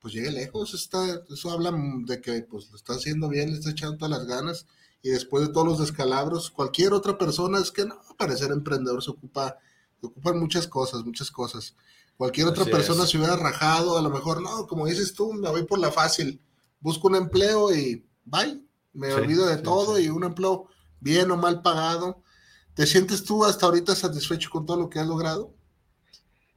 [0.00, 0.74] pues llegue lejos.
[0.74, 1.72] Está, eso habla
[2.06, 4.66] de que pues lo está haciendo bien, le está echando todas las ganas.
[5.02, 9.02] Y después de todos los descalabros, cualquier otra persona es que no, para ser emprendedor
[9.02, 9.58] se ocupa,
[10.00, 11.76] se ocupan muchas cosas, muchas cosas.
[12.16, 13.10] Cualquier otra Así persona es.
[13.10, 16.40] se hubiera rajado, a lo mejor no, como dices tú, me voy por la fácil,
[16.80, 18.62] busco un empleo y bye.
[18.92, 20.68] me olvido de todo y un empleo
[21.00, 22.22] bien o mal pagado.
[22.74, 25.54] ¿Te sientes tú hasta ahorita satisfecho con todo lo que has logrado?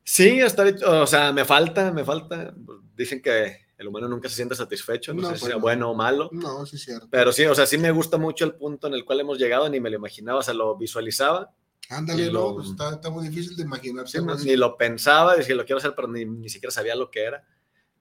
[0.04, 2.54] Sí, hasta ahorita, o sea, me falta, me falta.
[2.96, 6.30] Dicen que el humano nunca se siente satisfecho, no, sé si sea bueno o malo.
[6.32, 7.08] No, sí es cierto.
[7.12, 9.70] Pero sí, o sea, sí me gusta mucho el punto en el cual hemos llegado,
[9.70, 11.54] ni me lo imaginaba, o sea, lo visualizaba.
[11.90, 14.20] Ándale, lo, pues está, muy difícil de imaginarse.
[14.44, 17.44] ni lo pensaba, decía, lo quiero hacer, pero ni, ni siquiera sabía lo que era.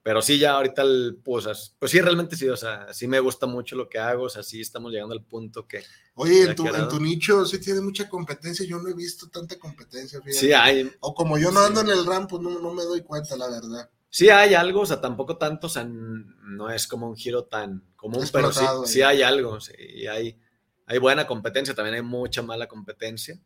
[0.07, 3.45] Pero sí, ya ahorita, el, pues, pues sí, realmente sí, o sea, sí me gusta
[3.45, 5.83] mucho lo que hago, o sea, sí estamos llegando al punto que...
[6.15, 9.59] Oye, en tu, en tu, nicho sí tiene mucha competencia, yo no he visto tanta
[9.59, 10.21] competencia.
[10.21, 10.39] Fíjate.
[10.39, 10.89] Sí, hay.
[11.01, 13.49] O como yo no ando en el RAM, pues no, no, me doy cuenta, la
[13.49, 13.89] verdad.
[14.09, 17.83] Sí hay algo, o sea, tampoco tanto, o sea, no es como un giro tan
[17.97, 19.73] común, pero sí, sí, hay algo, sí,
[20.07, 20.39] hay,
[20.85, 23.37] hay buena competencia, también hay mucha mala competencia,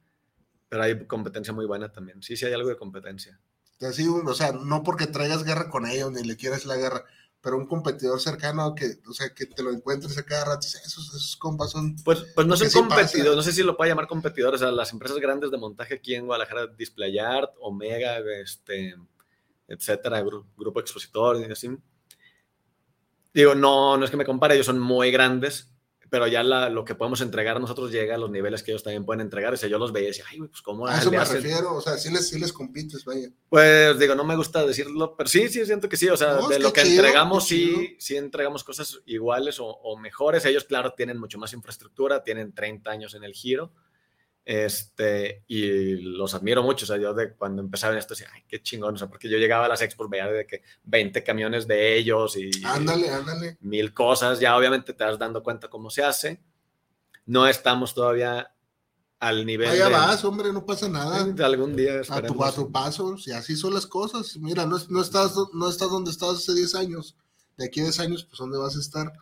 [0.71, 3.37] pero hay competencia muy buena también, sí, sí hay algo de competencia.
[3.81, 7.03] Así, o sea, no porque traigas guerra con ellos ni le quieras la guerra,
[7.41, 11.09] pero un competidor cercano que, o sea, que te lo encuentres a cada rato, esos,
[11.09, 11.97] esos compas son...
[12.05, 14.93] Pues, pues no son competidores, no sé si lo puede llamar competidores, o sea, las
[14.93, 18.95] empresas grandes de montaje aquí en Guadalajara, Display Art, Omega, este,
[19.67, 21.69] etcétera, grupo expositor y así.
[23.33, 25.69] Digo, no, no es que me compare, ellos son muy grandes,
[26.11, 29.21] pero ya lo que podemos entregar nosotros llega a los niveles que ellos también pueden
[29.21, 29.53] entregar.
[29.53, 30.85] O sea, yo los veía y decía, ay, pues cómo.
[30.85, 33.29] A eso me refiero, o sea, sí les, sí les compites, vaya.
[33.47, 36.09] Pues digo, no me gusta decirlo, pero sí, sí, siento que sí.
[36.09, 40.43] O sea, de lo que entregamos, sí, sí entregamos cosas iguales o, o, mejores.
[40.43, 43.71] Ellos, claro, tienen mucho más infraestructura, tienen 30 años en el giro.
[44.43, 46.85] Este, y los admiro mucho.
[46.85, 48.95] O sea, yo de cuando empezaba en esto decía, ay, qué chingón.
[48.95, 52.35] O sea, porque yo llegaba a las expos, veía de que 20 camiones de ellos
[52.37, 52.49] y.
[52.65, 53.57] Ándale, ándale.
[53.61, 54.39] Mil cosas.
[54.39, 56.41] Ya obviamente te vas dando cuenta cómo se hace.
[57.25, 58.51] No estamos todavía
[59.19, 59.69] al nivel.
[59.69, 61.23] Allá vas, hombre, no pasa nada.
[61.23, 62.01] De algún día.
[62.09, 64.35] A tu, a tu paso, si así son las cosas.
[64.37, 67.15] Mira, no, no, estás, no estás donde estabas hace 10 años.
[67.57, 69.13] De aquí a 10 años, pues, ¿dónde vas a estar?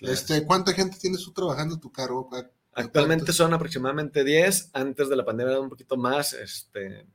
[0.00, 2.28] Este, ¿Cuánta gente tienes tú trabajando en tu cargo?
[2.72, 7.06] Actualmente son aproximadamente 10, antes de la pandemia era un poquito más, este,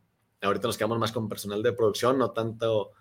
[0.42, 2.92] ahorita nos quedamos más con personal de producción, no tanto,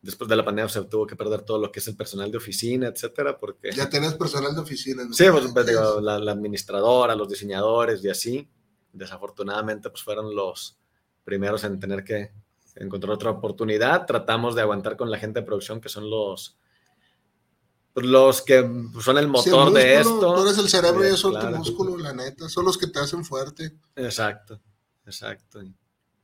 [0.00, 2.38] después de la pandemia se tuvo que perder todo lo que es el personal de
[2.38, 3.72] oficina, etcétera, porque...
[3.72, 5.02] Ya tenés personal de oficina.
[5.12, 5.66] Sí, pues, pues
[6.02, 8.48] la, administradora, los diseñadores y así,
[8.92, 10.78] desafortunadamente pues fueron los
[11.24, 12.32] primeros en tener que
[12.74, 16.56] encontrar otra oportunidad, tratamos de aguantar con la gente de producción que son los
[18.02, 18.60] los que
[19.00, 20.34] son el motor de esto.
[20.34, 22.48] Tú eres el cerebro y eso es tu músculo, la neta.
[22.48, 23.76] Son los que te hacen fuerte.
[23.96, 24.60] Exacto,
[25.06, 25.60] exacto.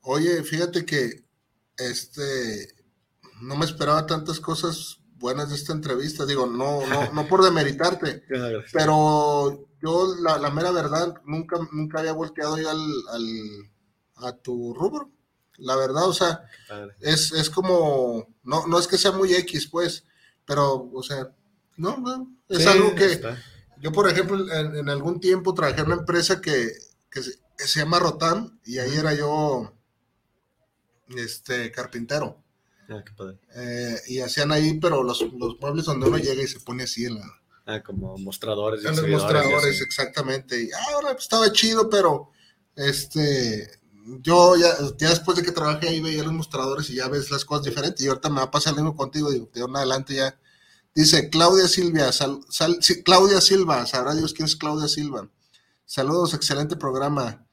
[0.02, 1.24] Oye, fíjate que
[1.76, 2.74] este
[3.40, 6.26] no me esperaba tantas cosas buenas de esta entrevista.
[6.26, 8.24] Digo, no, no, no por demeritarte,
[8.72, 13.26] pero yo la, la, mera verdad nunca, nunca había volteado ya al, al,
[14.16, 15.10] a tu rubro.
[15.58, 16.44] La verdad, o sea,
[17.00, 20.04] es, es como, no, no es que sea muy X, pues,
[20.44, 21.32] pero, o sea,
[21.76, 23.20] no, no, es algo que
[23.84, 26.72] yo, por ejemplo, en, algún tiempo trabajé en una empresa que,
[27.10, 29.74] se, llama Rotan y ahí era yo
[31.14, 32.42] este carpintero.
[32.88, 33.38] Ah, qué padre.
[33.54, 37.04] Eh, y hacían ahí, pero los, los, muebles donde uno llega y se pone así
[37.04, 37.26] en la...
[37.66, 38.82] Ah, como mostradores.
[38.86, 40.62] En los mostradores, exactamente.
[40.62, 42.30] Y ahora pues, estaba chido, pero
[42.76, 43.70] este,
[44.20, 47.44] yo ya, ya, después de que trabajé ahí veía los mostradores y ya ves las
[47.44, 48.02] cosas diferentes.
[48.02, 50.38] Y ahorita me va a pasar lo mismo contigo, digo, de ahora adelante ya
[50.94, 52.10] Dice Claudia Silvia,
[53.04, 55.28] Claudia Silva, sabrá Dios quién es Claudia Silva.
[55.84, 57.46] Saludos, excelente programa.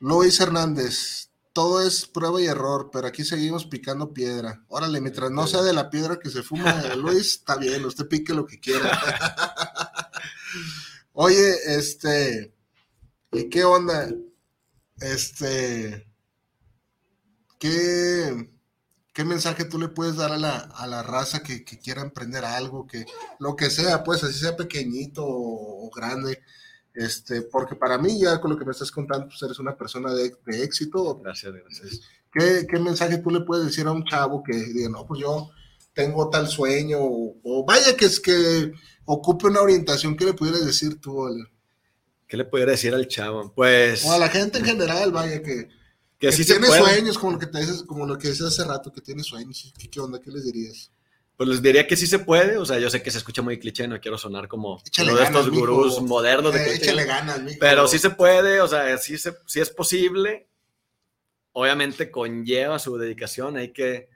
[0.00, 4.64] Luis Hernández, todo es prueba y error, pero aquí seguimos picando piedra.
[4.68, 8.34] Órale, mientras no sea de la piedra que se fuma Luis, está bien, usted pique
[8.34, 9.00] lo que quiera.
[11.12, 12.52] Oye, este,
[13.32, 14.10] ¿y qué onda?
[15.00, 16.06] Este,
[17.58, 18.50] ¿qué,
[19.16, 22.44] ¿Qué mensaje tú le puedes dar a la, a la raza que, que, quiera emprender
[22.44, 23.06] algo, que
[23.38, 26.42] lo que sea, pues así sea pequeñito o, grande?
[26.92, 30.12] Este, porque para mí ya con lo que me estás contando, pues eres una persona
[30.12, 31.18] de, de éxito.
[31.18, 32.00] Gracias, gracias.
[32.30, 35.48] ¿Qué, ¿Qué, mensaje tú le puedes decir a un chavo que diga, no, pues yo
[35.94, 38.70] tengo tal sueño, o, vaya que es que
[39.06, 41.26] ocupe una orientación, ¿qué le pudieras decir tú?
[42.28, 43.50] ¿Qué le pudiera decir al chavo?
[43.54, 44.04] Pues...
[44.04, 45.70] O a la gente en general, vaya que
[46.18, 49.00] que, tiene sueños, como lo que te dices, como lo que dices hace rato, que
[49.00, 49.72] tiene sueños.
[49.90, 50.20] ¿Qué, onda?
[50.20, 50.90] ¿Qué les dirías?
[51.36, 53.58] Pues les diría que sí se puede, o sea, yo sé que se escucha muy
[53.58, 57.58] cliché, no quiero sonar como uno de estos gurús modernos de eh, échale ganas, mijo.
[57.60, 60.48] Pero sí se puede, o sea, sí, se, sí es posible.
[61.52, 64.08] Obviamente conlleva su dedicación, hay que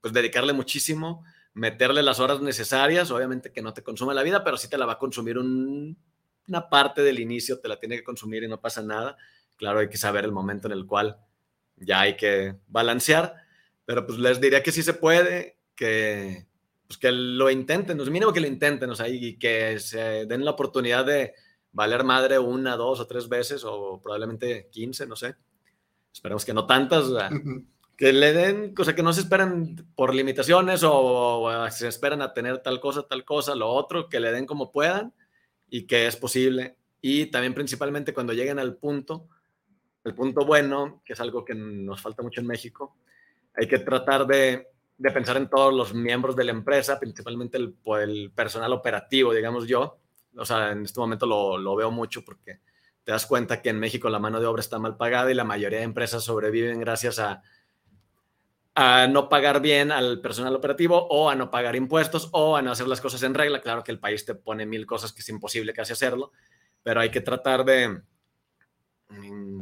[0.00, 1.24] pues, dedicarle muchísimo,
[1.54, 4.86] meterle las horas necesarias, obviamente que no te consume la vida, pero sí te la
[4.86, 8.80] va a consumir una parte del inicio, te la tiene que consumir y no pasa
[8.80, 9.16] nada
[9.56, 11.18] Claro, hay que saber el momento en el cual
[11.76, 13.36] ya hay que balancear,
[13.84, 16.46] pero pues les diría que sí se puede, que
[16.86, 20.44] pues que lo intenten, es mínimo que lo intenten, o sea, y que se den
[20.44, 21.32] la oportunidad de
[21.72, 25.34] valer madre una, dos o tres veces, o probablemente 15, no sé.
[26.12, 27.30] Esperemos que no tantas, o sea,
[27.96, 32.20] que le den, o sea, que no se esperen por limitaciones o, o, se esperan
[32.20, 35.14] a tener tal cosa, tal cosa, lo otro, que le den como puedan
[35.70, 36.76] y que es posible.
[37.00, 39.28] Y también principalmente cuando lleguen al punto,
[40.04, 42.96] el punto bueno, que es algo que nos falta mucho en México,
[43.54, 44.68] hay que tratar de,
[45.12, 49.98] pensar en todos los miembros de la empresa, principalmente el, personal operativo, digamos yo.
[50.36, 52.60] O sea, en este momento lo, lo veo mucho porque
[53.04, 55.44] te das cuenta que en México la mano de obra está mal pagada y la
[55.44, 57.42] mayoría de empresas sobreviven gracias a
[58.74, 62.72] a no pagar bien al personal operativo o a no pagar impuestos o a no
[62.72, 63.60] hacer las cosas en regla.
[63.60, 66.32] Claro que el país te pone mil cosas que es imposible casi hacerlo,
[66.82, 68.00] pero hay que tratar de,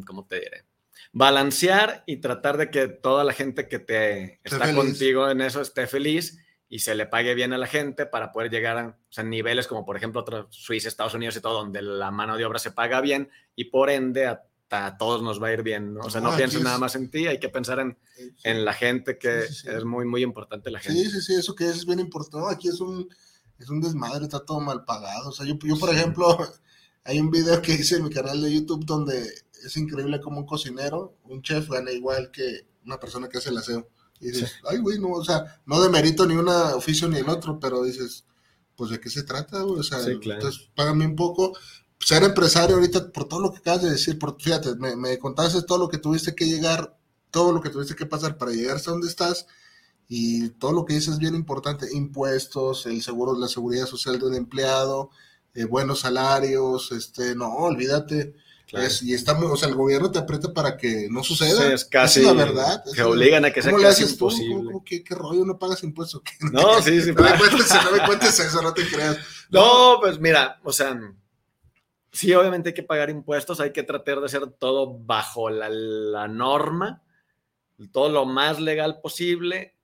[0.06, 0.64] ¿cómo te diré?
[1.12, 5.86] Balancear y tratar de que toda la gente que te está contigo en eso esté
[5.86, 6.38] feliz
[6.68, 9.66] y se le pague bien a la gente para poder llegar a o sea, niveles
[9.66, 13.00] como por ejemplo Suiza, Estados Unidos y todo, donde la mano de obra se paga
[13.00, 16.00] bien y por ende a a todos nos va a ir bien, ¿no?
[16.02, 17.98] O sea, no, pienses nada más en ti, hay que pensar en,
[18.44, 21.02] en la gente, que es muy, muy importante la gente.
[21.02, 22.54] Sí, sí, sí, eso que es bien importante.
[22.54, 23.08] aquí es un,
[23.58, 25.30] es un desmadre, está todo mal pagado.
[25.30, 26.38] O sea, yo, yo, por ejemplo,
[27.04, 29.26] hay un video que hice en mi canal de YouTube donde
[29.64, 33.58] es increíble como un cocinero, un chef gana igual que una persona que hace el
[33.58, 33.88] aseo.
[34.20, 37.58] Y dices, ay, güey, no, o sea, no demerito ni un oficio ni el otro,
[37.58, 38.24] pero dices,
[38.76, 41.56] pues de qué se trata, güey, o sea, entonces págame un poco,
[41.98, 45.62] ser empresario ahorita, por todo lo que acabas de decir, por, fíjate, me, me, contaste
[45.62, 46.98] todo lo que tuviste que llegar,
[47.30, 49.46] todo lo que tuviste que pasar para llegar hasta donde estás,
[50.06, 54.34] y todo lo que dices es bien importante, impuestos, el seguro, la seguridad social del
[54.34, 55.10] empleado,
[55.54, 58.34] eh, buenos salarios, este, no, olvídate.
[58.72, 61.66] Es, y está o sea, el gobierno te aprieta para que no suceda.
[61.66, 62.20] Sí, es casi.
[62.20, 62.84] es la verdad.
[62.94, 64.54] Que obligan a que sea casi imposible.
[64.54, 65.44] ¿Cómo, cómo, qué, qué, rollo?
[65.44, 66.22] ¿No pagas impuestos?
[66.52, 67.12] No, sí, sí.
[67.12, 69.18] no, me cuentes, no me cuentes eso, no te creas.
[69.50, 70.98] No, no pues mira, o sea,
[72.12, 76.28] sí, obviamente hay que pagar impuestos, hay que tratar de hacer todo bajo la, la,
[76.28, 77.02] norma,
[77.92, 79.74] todo lo más legal posible.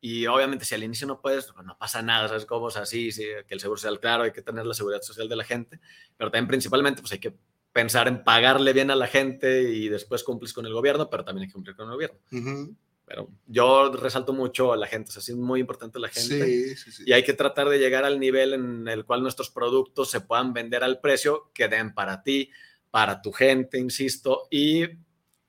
[0.00, 2.66] Y obviamente si al inicio no puedes, pues no pasa nada, ¿sabes cómo?
[2.66, 5.28] O sea, sí, sí, que el seguro social, claro, hay que tener la seguridad social
[5.28, 5.78] de la gente,
[6.16, 7.36] pero también principalmente pues hay que
[7.72, 11.42] pensar en pagarle bien a la gente y después cumples con el gobierno, pero también
[11.42, 12.18] hay que cumplir con el gobierno.
[12.32, 12.76] Uh -huh.
[13.04, 16.44] Pero yo resalto mucho a la gente, o sea, sí es muy importante la gente.
[16.46, 17.02] Sí, sí, sí.
[17.06, 20.52] Y hay que tratar de llegar al nivel en el cual nuestros productos se puedan
[20.52, 22.50] vender al precio que den para ti,
[22.90, 24.84] para tu gente, insisto, y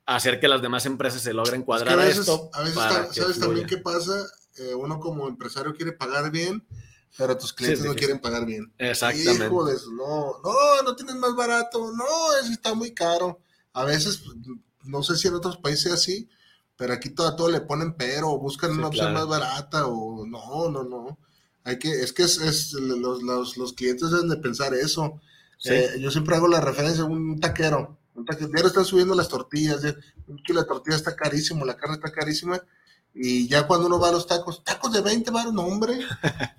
[0.05, 2.49] hacer que las demás empresas se logren cuadrar es que a veces, esto.
[2.53, 4.27] A veces, está, ¿sabes también qué pasa?
[4.57, 6.65] Eh, uno como empresario quiere pagar bien,
[7.17, 8.71] pero tus clientes sí, no quieren pagar bien.
[8.77, 9.45] Exactamente.
[9.45, 12.05] Eso, no, no, no tienes más barato, no,
[12.41, 13.39] eso está muy caro.
[13.73, 14.23] A veces,
[14.83, 16.29] no sé si en otros países así,
[16.75, 19.27] pero aquí todo, todo le ponen pero, buscan sí, una opción claro.
[19.27, 21.19] más barata o no, no, no.
[21.63, 25.21] Hay que, es que es, es los, los, los, clientes deben de pensar eso.
[25.59, 25.73] Sí.
[25.73, 27.99] Eh, yo siempre hago la referencia a un taquero.
[28.15, 29.81] Un taquero están subiendo las tortillas,
[30.27, 32.61] un kilo de tortilla está carísimo, la carne está carísima.
[33.13, 35.99] Y ya cuando uno va a los tacos, tacos de 20 baros, no, hombre.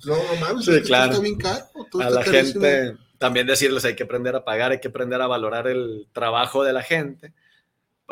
[0.04, 1.12] No, no mames, sí, claro.
[1.12, 1.64] está bien caro.
[2.00, 5.68] a la gente también decirles hay que aprender a pagar, hay que aprender a valorar
[5.68, 7.32] el trabajo de la gente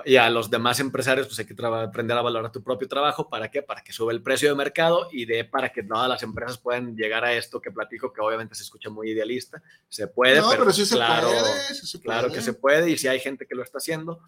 [0.04, 3.28] y a los demás empresarios, pues hay que aprender a valorar tu propio trabajo.
[3.28, 3.62] ¿Para qué?
[3.62, 6.96] Para que sube el precio de mercado y de para que todas las empresas puedan
[6.96, 9.62] llegar a esto que platico, que obviamente se escucha muy idealista.
[9.88, 12.38] Se puede, no, pero, pero sí claro, se puede, sí se claro puede.
[12.38, 12.90] que se puede.
[12.90, 14.20] Y si hay gente que lo está haciendo,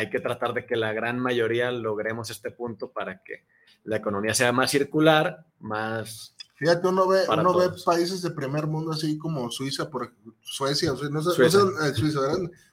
[0.00, 3.44] hay que tratar de que la gran mayoría logremos este punto para que
[3.84, 8.92] la economía sea más circular, más Fíjate, uno ve, uno ve países de primer mundo
[8.92, 11.58] así como Suiza, por Suecia, o sea, no sé, Suiza.
[11.58, 12.20] No sé, eh, Suiza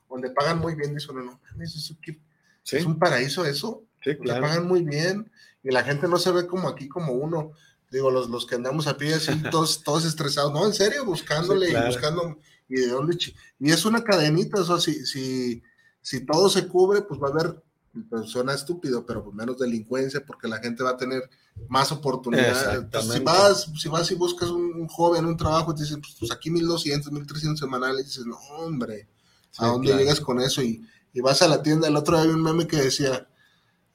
[0.10, 2.76] donde pagan muy bien, dice uno, no, eso ¿Sí?
[2.78, 4.42] es un paraíso eso, Sí, claro.
[4.42, 5.30] pagan muy bien
[5.64, 7.52] y la gente no se ve como aquí como uno,
[7.92, 11.68] digo, los, los que andamos a pie así, todos, todos estresados, no, en serio, buscándole
[11.68, 11.86] Sí, claro.
[11.86, 12.38] y buscando,
[12.70, 13.18] y de dónde,
[13.60, 15.62] y es una cadenita, o sea, si, si,
[16.08, 17.62] si todo se cubre, pues va a haber,
[18.10, 21.30] pues suena estúpido, pero pues menos delincuencia, porque la gente va a tener
[21.68, 22.88] más oportunidades.
[23.04, 26.16] Si vas, si vas y buscas un, un joven, un trabajo, y te dicen, pues,
[26.18, 29.10] pues aquí 1200, 1300 semanales, y dices, no, hombre,
[29.58, 30.00] ¿a dónde claro.
[30.02, 30.62] llegas con eso?
[30.62, 30.82] Y,
[31.12, 33.28] y vas a la tienda, el otro día había un meme que decía,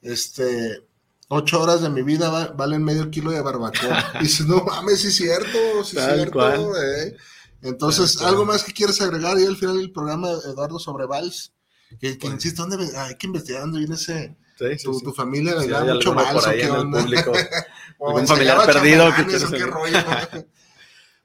[0.03, 0.85] este,
[1.29, 4.03] ocho horas de mi vida va- valen medio kilo de barbacoa.
[4.19, 6.33] Y dices, no mames, sí es cierto, sí es cierto.
[6.33, 6.67] cual.
[6.79, 7.15] eh".
[7.63, 8.21] Entonces.
[8.21, 9.39] ¿algo más que quieres agregar?
[9.39, 11.53] Y al final del programa, Eduardo, sobre Vals,
[11.99, 15.03] que, que Pues- insisto, ¿dónde hay que investigando bien ese, Sí, sí, tu, sí.
[15.05, 17.31] tu familia le da mucho Vals por ahí en el público.
[18.19, 19.97] Enseñaba familiar perdido que qué rollo.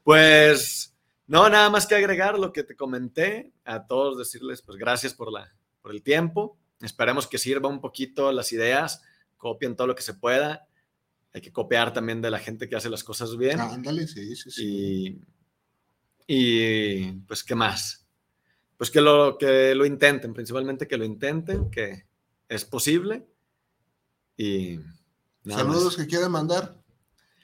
[0.03, 0.95] Pues
[1.27, 3.53] no, nada más que agregar lo que te comenté.
[3.65, 5.53] A todos decirles, pues gracias por, la,
[5.83, 6.57] por el tiempo.
[6.81, 9.03] Esperemos que sirva un poquito las ideas,
[9.37, 10.67] copien todo lo que se pueda.
[11.35, 13.61] hay que copiar también de la gente que hace las cosas bien.
[13.61, 15.21] Ándale, sí, sí, sí.
[16.27, 18.07] Y, y, pues, ¿qué más?
[18.79, 22.07] Pues que lo, que lo intenten, principalmente que lo intenten, que
[22.49, 23.27] es posible.
[24.37, 24.79] Y
[25.45, 25.97] nada Saludos más.
[25.97, 26.75] que quieren mandar.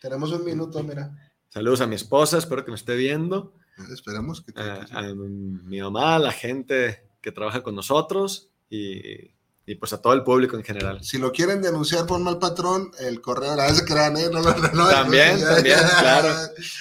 [0.01, 1.11] Tenemos un minuto, mira.
[1.49, 3.53] Saludos a mi esposa, espero que me esté viendo.
[3.93, 9.33] Esperamos que te- A, a mi mamá, a la gente que trabaja con nosotros y,
[9.67, 11.03] y pues a todo el público en general.
[11.03, 14.29] Si lo quieren denunciar por mal patrón, el correo vez que crean, ¿eh?
[14.31, 16.29] No, no, no, no, También, también, claro.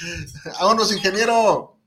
[0.59, 1.79] Vámonos, ingeniero.